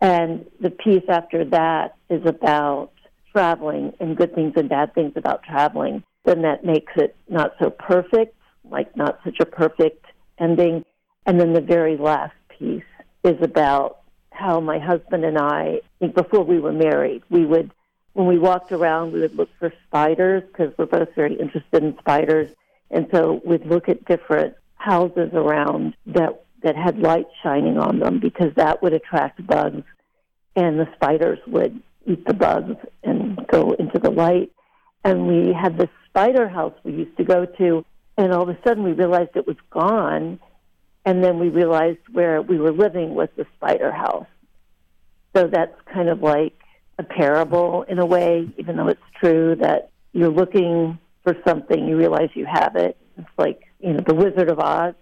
and 0.00 0.46
the 0.60 0.70
piece 0.70 1.04
after 1.08 1.44
that 1.46 1.96
is 2.08 2.24
about 2.24 2.92
traveling 3.32 3.92
and 4.00 4.16
good 4.16 4.34
things 4.34 4.52
and 4.56 4.68
bad 4.68 4.94
things 4.94 5.12
about 5.16 5.42
traveling. 5.42 6.02
Then 6.24 6.42
that 6.42 6.64
makes 6.64 6.92
it 6.96 7.16
not 7.28 7.54
so 7.60 7.70
perfect, 7.70 8.36
like 8.64 8.96
not 8.96 9.18
such 9.24 9.36
a 9.40 9.46
perfect 9.46 10.04
ending. 10.38 10.84
And 11.26 11.40
then 11.40 11.52
the 11.52 11.60
very 11.60 11.96
last 11.96 12.34
piece 12.58 12.82
is 13.24 13.36
about 13.42 13.97
how 14.38 14.60
my 14.60 14.78
husband 14.78 15.24
and 15.24 15.38
I, 15.38 15.80
think 15.98 16.14
before 16.14 16.44
we 16.44 16.58
were 16.58 16.72
married, 16.72 17.22
we 17.28 17.44
would, 17.44 17.72
when 18.12 18.26
we 18.26 18.38
walked 18.38 18.72
around, 18.72 19.12
we 19.12 19.20
would 19.20 19.34
look 19.34 19.50
for 19.58 19.72
spiders 19.86 20.42
because 20.46 20.72
we're 20.78 20.86
both 20.86 21.14
very 21.14 21.34
interested 21.34 21.82
in 21.82 21.98
spiders. 21.98 22.50
And 22.90 23.08
so 23.12 23.40
we'd 23.44 23.66
look 23.66 23.88
at 23.88 24.04
different 24.04 24.54
houses 24.76 25.30
around 25.34 25.94
that 26.06 26.44
that 26.62 26.76
had 26.76 26.98
light 26.98 27.26
shining 27.42 27.78
on 27.78 28.00
them 28.00 28.18
because 28.18 28.52
that 28.56 28.82
would 28.82 28.92
attract 28.92 29.46
bugs 29.46 29.84
and 30.56 30.78
the 30.78 30.88
spiders 30.96 31.38
would 31.46 31.80
eat 32.04 32.24
the 32.26 32.34
bugs 32.34 32.74
and 33.04 33.38
go 33.46 33.72
into 33.72 33.98
the 33.98 34.10
light. 34.10 34.50
And 35.04 35.28
we 35.28 35.52
had 35.52 35.78
this 35.78 35.90
spider 36.08 36.48
house 36.48 36.74
we 36.82 36.92
used 36.92 37.16
to 37.18 37.24
go 37.24 37.46
to, 37.46 37.84
and 38.16 38.32
all 38.32 38.42
of 38.42 38.48
a 38.48 38.58
sudden 38.66 38.82
we 38.82 38.92
realized 38.92 39.30
it 39.36 39.46
was 39.46 39.56
gone. 39.70 40.40
And 41.04 41.22
then 41.24 41.38
we 41.38 41.48
realized 41.48 42.00
where 42.12 42.42
we 42.42 42.58
were 42.58 42.72
living 42.72 43.14
was 43.14 43.28
the 43.36 43.46
spider 43.56 43.90
house. 43.90 44.26
So 45.34 45.46
that's 45.46 45.74
kind 45.92 46.08
of 46.08 46.22
like 46.22 46.58
a 46.98 47.02
parable 47.02 47.82
in 47.84 47.98
a 47.98 48.06
way, 48.06 48.48
even 48.58 48.76
though 48.76 48.88
it's 48.88 49.00
true 49.20 49.56
that 49.56 49.90
you're 50.12 50.30
looking 50.30 50.98
for 51.22 51.36
something, 51.46 51.86
you 51.86 51.96
realize 51.96 52.30
you 52.34 52.46
have 52.46 52.76
it. 52.76 52.96
It's 53.16 53.28
like, 53.36 53.62
you 53.80 53.92
know, 53.92 54.00
the 54.06 54.14
Wizard 54.14 54.50
of 54.50 54.58
Oz. 54.58 54.94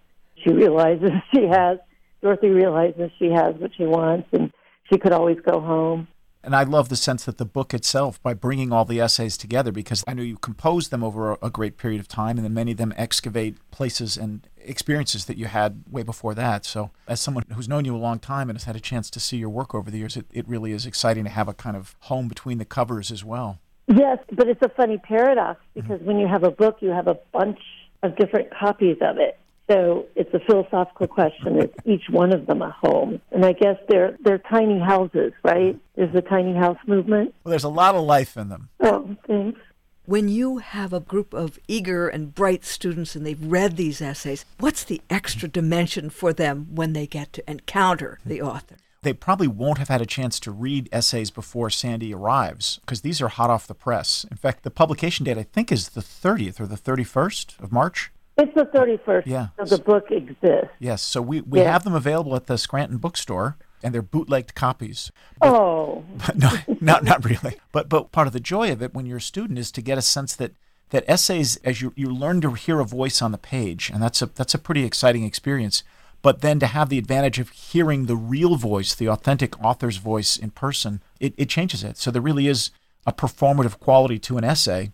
She 0.44 0.52
realizes 0.52 1.10
she 1.34 1.46
has, 1.46 1.78
Dorothy 2.22 2.48
realizes 2.48 3.10
she 3.18 3.30
has 3.30 3.54
what 3.56 3.70
she 3.76 3.84
wants, 3.84 4.28
and 4.32 4.52
she 4.90 4.98
could 4.98 5.12
always 5.12 5.38
go 5.40 5.60
home. 5.60 6.08
And 6.46 6.54
I 6.54 6.62
love 6.62 6.90
the 6.90 6.96
sense 6.96 7.24
that 7.24 7.38
the 7.38 7.44
book 7.44 7.74
itself, 7.74 8.22
by 8.22 8.32
bringing 8.32 8.70
all 8.72 8.84
the 8.84 9.00
essays 9.00 9.36
together, 9.36 9.72
because 9.72 10.04
I 10.06 10.14
know 10.14 10.22
you 10.22 10.36
composed 10.36 10.92
them 10.92 11.02
over 11.02 11.36
a, 11.42 11.50
great 11.50 11.76
period 11.76 11.98
of 11.98 12.06
time, 12.06 12.38
and 12.38 12.44
then 12.44 12.54
many 12.54 12.70
of 12.70 12.78
them 12.78 12.94
excavate 12.96 13.56
places 13.72 14.16
and 14.16 14.46
experiences 14.56 15.24
that 15.24 15.36
you 15.36 15.46
had 15.46 15.82
way 15.90 16.04
before 16.04 16.34
that. 16.34 16.64
So, 16.64 16.92
as 17.08 17.20
someone 17.20 17.42
who's 17.52 17.68
known 17.68 17.84
you 17.84 17.96
a 17.96 17.98
long 17.98 18.20
time 18.20 18.48
and 18.48 18.56
has 18.56 18.62
had 18.62 18.76
a 18.76 18.80
chance 18.80 19.10
to 19.10 19.18
see 19.18 19.38
your 19.38 19.48
work 19.48 19.74
over 19.74 19.90
the 19.90 19.98
years, 19.98 20.16
it, 20.16 20.26
it 20.30 20.46
really 20.46 20.70
is 20.70 20.86
exciting 20.86 21.24
to 21.24 21.30
have 21.30 21.48
a 21.48 21.52
kind 21.52 21.76
of 21.76 21.96
home 22.02 22.28
between 22.28 22.58
the 22.58 22.64
covers 22.64 23.10
as 23.10 23.24
well. 23.24 23.58
Yes, 23.88 24.18
but 24.30 24.46
it's 24.46 24.62
a 24.62 24.68
funny 24.68 24.98
paradox 24.98 25.60
because 25.74 25.98
mm-hmm. 25.98 26.06
when 26.06 26.18
you 26.20 26.28
have 26.28 26.44
a 26.44 26.52
book, 26.52 26.76
you 26.80 26.90
have 26.90 27.08
a 27.08 27.18
bunch 27.32 27.58
of 28.04 28.14
different 28.14 28.52
copies 28.56 28.98
of 29.00 29.18
it. 29.18 29.36
So 29.68 30.06
it's 30.14 30.32
a 30.32 30.40
philosophical 30.40 31.08
question: 31.08 31.58
Is 31.58 31.70
each 31.84 32.04
one 32.10 32.32
of 32.32 32.46
them 32.46 32.62
a 32.62 32.70
home? 32.70 33.20
And 33.32 33.44
I 33.44 33.52
guess 33.52 33.76
they're 33.88 34.16
they're 34.20 34.38
tiny 34.38 34.78
houses, 34.78 35.32
right? 35.42 35.78
There's 35.96 36.12
the 36.12 36.22
tiny 36.22 36.54
house 36.54 36.78
movement. 36.86 37.34
Well, 37.44 37.50
there's 37.50 37.64
a 37.64 37.68
lot 37.68 37.94
of 37.94 38.04
life 38.04 38.36
in 38.36 38.48
them. 38.48 38.68
Oh, 38.80 39.16
thanks. 39.26 39.58
When 40.04 40.28
you 40.28 40.58
have 40.58 40.92
a 40.92 41.00
group 41.00 41.34
of 41.34 41.58
eager 41.66 42.06
and 42.06 42.32
bright 42.32 42.64
students 42.64 43.16
and 43.16 43.26
they've 43.26 43.44
read 43.44 43.76
these 43.76 44.00
essays, 44.00 44.44
what's 44.60 44.84
the 44.84 45.02
extra 45.10 45.48
dimension 45.48 46.10
for 46.10 46.32
them 46.32 46.68
when 46.72 46.92
they 46.92 47.08
get 47.08 47.32
to 47.32 47.50
encounter 47.50 48.20
the 48.24 48.40
author? 48.40 48.76
They 49.02 49.12
probably 49.12 49.48
won't 49.48 49.78
have 49.78 49.88
had 49.88 50.00
a 50.00 50.06
chance 50.06 50.38
to 50.40 50.52
read 50.52 50.88
essays 50.92 51.32
before 51.32 51.70
Sandi 51.70 52.14
arrives 52.14 52.78
because 52.82 53.00
these 53.00 53.20
are 53.20 53.28
hot 53.28 53.50
off 53.50 53.66
the 53.66 53.74
press. 53.74 54.24
In 54.30 54.36
fact, 54.36 54.62
the 54.62 54.70
publication 54.70 55.24
date 55.24 55.38
I 55.38 55.42
think 55.42 55.72
is 55.72 55.90
the 55.90 56.00
30th 56.00 56.60
or 56.60 56.66
the 56.66 56.76
31st 56.76 57.60
of 57.60 57.72
March. 57.72 58.12
It's 58.38 58.52
the 58.54 58.64
31st. 58.66 59.22
Yeah. 59.26 59.48
So 59.64 59.76
the 59.76 59.82
book 59.82 60.10
exists. 60.10 60.68
Yes, 60.78 61.00
so 61.02 61.22
we, 61.22 61.40
we 61.40 61.60
Yeah. 61.60 61.72
have 61.72 61.84
them 61.84 61.94
available 61.94 62.36
at 62.36 62.46
the 62.46 62.58
Scranton 62.58 62.98
bookstore 62.98 63.56
and 63.82 63.94
they're 63.94 64.02
bootlegged 64.02 64.54
copies. 64.54 65.10
Oh, 65.40 66.04
But 66.26 66.36
no, 66.36 66.50
not 66.80 67.04
not 67.04 67.24
really. 67.24 67.56
But 67.72 67.88
but 67.88 68.12
part 68.12 68.26
of 68.26 68.32
the 68.32 68.40
joy 68.40 68.70
of 68.72 68.82
it 68.82 68.94
when 68.94 69.06
you're 69.06 69.18
a 69.18 69.22
student 69.22 69.58
is 69.58 69.70
to 69.72 69.82
get 69.82 69.98
a 69.98 70.02
sense 70.02 70.34
that 70.36 70.52
that 70.90 71.04
essays 71.08 71.56
as 71.58 71.80
you 71.82 71.92
you 71.96 72.08
learn 72.08 72.40
to 72.42 72.52
hear 72.52 72.80
a 72.80 72.84
voice 72.84 73.20
on 73.22 73.32
the 73.32 73.38
page, 73.38 73.90
and 73.90 74.02
that's 74.02 74.20
a 74.22 74.26
that's 74.26 74.54
a 74.54 74.58
pretty 74.58 74.84
exciting 74.84 75.24
experience. 75.24 75.82
But 76.22 76.40
then 76.40 76.58
to 76.60 76.66
have 76.66 76.88
the 76.88 76.98
advantage 76.98 77.38
of 77.38 77.50
hearing 77.50 78.06
the 78.06 78.16
real 78.16 78.56
voice, 78.56 78.94
the 78.94 79.08
authentic 79.08 79.62
author's 79.62 79.98
voice 79.98 80.36
in 80.36 80.50
person, 80.50 81.02
it, 81.20 81.34
it 81.36 81.48
changes 81.48 81.84
it. 81.84 81.96
So 81.98 82.10
there 82.10 82.22
really 82.22 82.48
is 82.48 82.70
a 83.06 83.12
performative 83.12 83.78
quality 83.78 84.18
to 84.20 84.38
an 84.38 84.42
essay, 84.44 84.92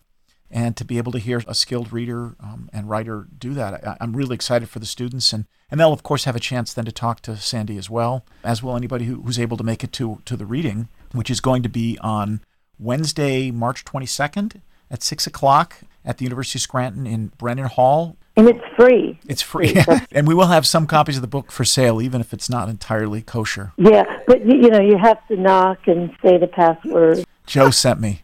and 0.52 0.76
to 0.76 0.84
be 0.84 0.98
able 0.98 1.12
to 1.12 1.18
hear 1.18 1.42
a 1.48 1.54
skilled 1.54 1.92
reader 1.92 2.36
um, 2.40 2.68
and 2.72 2.88
writer 2.88 3.26
do 3.38 3.54
that, 3.54 3.86
I, 3.86 3.96
I'm 4.00 4.14
really 4.14 4.34
excited 4.34 4.68
for 4.68 4.78
the 4.78 4.86
students, 4.86 5.32
and 5.32 5.46
and 5.70 5.80
they'll 5.80 5.92
of 5.92 6.02
course 6.02 6.24
have 6.24 6.36
a 6.36 6.40
chance 6.40 6.74
then 6.74 6.84
to 6.84 6.92
talk 6.92 7.20
to 7.22 7.36
Sandi 7.36 7.78
as 7.78 7.88
well, 7.88 8.24
as 8.44 8.62
will 8.62 8.76
anybody 8.76 9.06
who, 9.06 9.22
who's 9.22 9.38
able 9.38 9.56
to 9.56 9.64
make 9.64 9.82
it 9.82 9.92
to 9.94 10.20
to 10.26 10.36
the 10.36 10.46
reading, 10.46 10.88
which 11.12 11.30
is 11.30 11.40
going 11.40 11.62
to 11.62 11.68
be 11.68 11.98
on 12.00 12.40
Wednesday, 12.78 13.50
March 13.50 13.84
22nd 13.84 14.60
at 14.90 15.02
six 15.02 15.26
o'clock 15.26 15.76
at 16.04 16.18
the 16.18 16.24
University 16.24 16.58
of 16.58 16.62
Scranton 16.62 17.06
in 17.06 17.32
Brennan 17.38 17.66
Hall. 17.66 18.16
and 18.36 18.48
it's 18.48 18.64
free. 18.76 19.18
It's 19.26 19.42
free, 19.42 19.76
and 20.12 20.28
we 20.28 20.34
will 20.34 20.48
have 20.48 20.66
some 20.66 20.86
copies 20.86 21.16
of 21.16 21.22
the 21.22 21.28
book 21.28 21.50
for 21.50 21.64
sale, 21.64 22.02
even 22.02 22.20
if 22.20 22.34
it's 22.34 22.50
not 22.50 22.68
entirely 22.68 23.22
kosher. 23.22 23.72
Yeah, 23.78 24.04
but 24.26 24.44
you 24.44 24.56
you 24.56 24.68
know, 24.68 24.80
you 24.80 24.98
have 24.98 25.26
to 25.28 25.36
knock 25.36 25.86
and 25.86 26.10
say 26.22 26.36
the 26.36 26.46
password. 26.46 27.24
Joe 27.46 27.70
sent 27.70 28.00
me. 28.00 28.22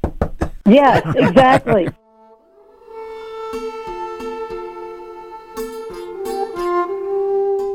Yes, 0.67 1.03
exactly. 1.17 1.89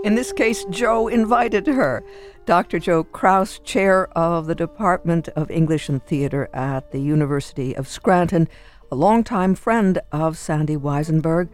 In 0.03 0.15
this 0.15 0.33
case, 0.33 0.65
Joe 0.65 1.07
invited 1.07 1.65
her. 1.65 2.03
Dr. 2.45 2.77
Joe 2.77 3.05
Kraus, 3.05 3.59
chair 3.59 4.09
of 4.17 4.47
the 4.47 4.55
Department 4.55 5.29
of 5.29 5.49
English 5.49 5.87
and 5.87 6.05
Theater 6.05 6.49
at 6.53 6.91
the 6.91 6.99
University 6.99 7.73
of 7.73 7.87
Scranton, 7.87 8.49
a 8.91 8.95
longtime 8.95 9.55
friend 9.55 9.99
of 10.11 10.37
Sandi 10.37 10.75
Wisenberg. 10.75 11.47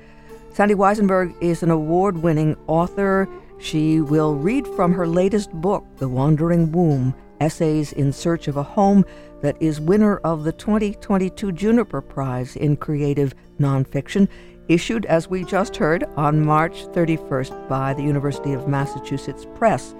Sandi 0.51 0.73
Wisenberg 0.73 1.35
is 1.39 1.61
an 1.61 1.69
award 1.69 2.23
winning 2.23 2.57
author. 2.65 3.29
She 3.59 4.01
will 4.01 4.33
read 4.33 4.65
from 4.69 4.93
her 4.93 5.05
latest 5.05 5.51
book, 5.51 5.85
The 5.97 6.09
Wandering 6.09 6.71
Womb 6.71 7.13
Essays 7.39 7.93
in 7.93 8.11
Search 8.11 8.47
of 8.47 8.57
a 8.57 8.63
Home, 8.63 9.05
that 9.41 9.61
is 9.61 9.79
winner 9.79 10.17
of 10.17 10.43
the 10.43 10.51
2022 10.51 11.51
Juniper 11.51 12.01
Prize 12.01 12.55
in 12.55 12.77
Creative 12.77 13.35
Nonfiction 13.59 14.27
issued, 14.69 15.05
as 15.07 15.27
we 15.27 15.43
just 15.43 15.75
heard, 15.75 16.05
on 16.15 16.45
March 16.45 16.85
31st 16.87 17.67
by 17.67 17.93
the 17.93 18.03
University 18.03 18.53
of 18.53 18.67
Massachusetts 18.67 19.45
Press. 19.55 19.93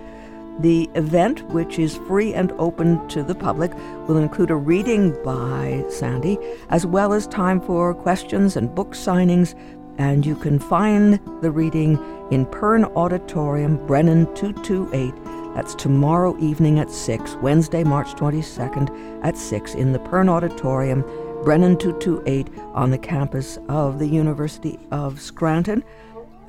The 0.59 0.89
event, 0.95 1.45
which 1.49 1.79
is 1.79 1.97
free 2.07 2.33
and 2.33 2.51
open 2.53 3.07
to 3.09 3.23
the 3.23 3.35
public, 3.35 3.73
will 4.07 4.17
include 4.17 4.51
a 4.51 4.55
reading 4.55 5.21
by 5.23 5.85
Sandi, 5.89 6.37
as 6.69 6.85
well 6.85 7.13
as 7.13 7.27
time 7.27 7.61
for 7.61 7.93
questions 7.93 8.55
and 8.55 8.73
book 8.73 8.91
signings. 8.91 9.55
And 9.97 10.25
you 10.25 10.35
can 10.35 10.59
find 10.59 11.19
the 11.41 11.51
reading 11.51 11.97
in 12.29 12.45
Pern 12.45 12.93
Auditorium, 12.95 13.85
Brennan 13.87 14.25
228. 14.35 15.13
That's 15.55 15.75
tomorrow 15.75 16.37
evening 16.39 16.77
at 16.79 16.91
6, 16.91 17.35
Wednesday, 17.35 17.83
March 17.83 18.09
22nd 18.09 19.25
at 19.25 19.35
6 19.35 19.75
in 19.75 19.93
the 19.93 19.99
Pern 19.99 20.29
Auditorium, 20.29 21.03
Brennan 21.43 21.77
228 21.77 22.47
on 22.73 22.91
the 22.91 22.97
campus 22.97 23.57
of 23.69 23.97
the 23.97 24.07
University 24.07 24.77
of 24.91 25.21
Scranton. 25.21 25.83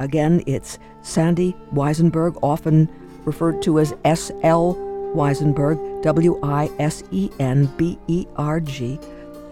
Again, 0.00 0.42
it's 0.46 0.78
Sandi 1.02 1.54
Wisenberg, 1.72 2.36
often 2.42 2.88
referred 3.24 3.62
to 3.62 3.78
as 3.78 3.94
S.L. 4.04 4.74
Wisenberg, 5.14 6.02
W 6.02 6.40
I 6.42 6.70
S 6.78 7.04
E 7.12 7.30
N 7.38 7.66
B 7.76 7.98
E 8.08 8.26
R 8.36 8.58
G. 8.60 8.98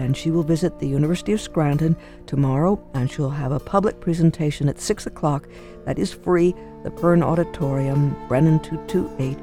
And 0.00 0.16
she 0.16 0.30
will 0.30 0.42
visit 0.42 0.78
the 0.78 0.88
University 0.88 1.32
of 1.32 1.40
Scranton 1.40 1.96
tomorrow, 2.26 2.80
and 2.94 3.10
she'll 3.10 3.30
have 3.30 3.52
a 3.52 3.60
public 3.60 4.00
presentation 4.00 4.68
at 4.68 4.80
6 4.80 5.06
o'clock 5.06 5.48
that 5.84 5.98
is 5.98 6.12
free, 6.12 6.54
the 6.82 6.90
Pern 6.90 7.22
Auditorium, 7.22 8.16
Brennan 8.28 8.60
228. 8.60 9.38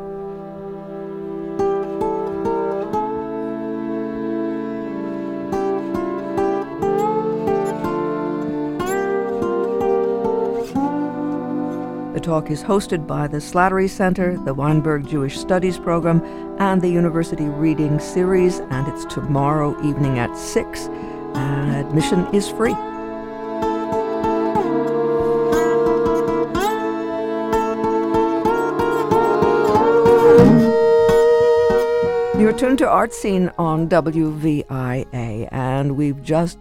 The 12.19 12.25
talk 12.25 12.51
is 12.51 12.65
hosted 12.65 13.07
by 13.07 13.29
the 13.29 13.39
Slattery 13.39 13.89
Center, 13.89 14.37
the 14.39 14.53
Weinberg 14.53 15.07
Jewish 15.07 15.39
Studies 15.39 15.79
Program, 15.79 16.21
and 16.59 16.83
the 16.83 16.89
University 16.89 17.45
Reading 17.45 18.01
Series, 18.01 18.59
and 18.59 18.89
it's 18.89 19.05
tomorrow 19.05 19.81
evening 19.87 20.19
at 20.19 20.37
6. 20.37 20.89
Admission 21.89 22.27
is 22.35 22.51
free. 22.51 22.75
You're 32.39 32.53
tuned 32.53 32.77
to 32.79 32.89
Art 32.89 33.15
Scene 33.15 33.51
on 33.57 33.89
WVIA, 33.89 35.49
and 35.51 35.97
we've 35.97 36.23
just 36.23 36.59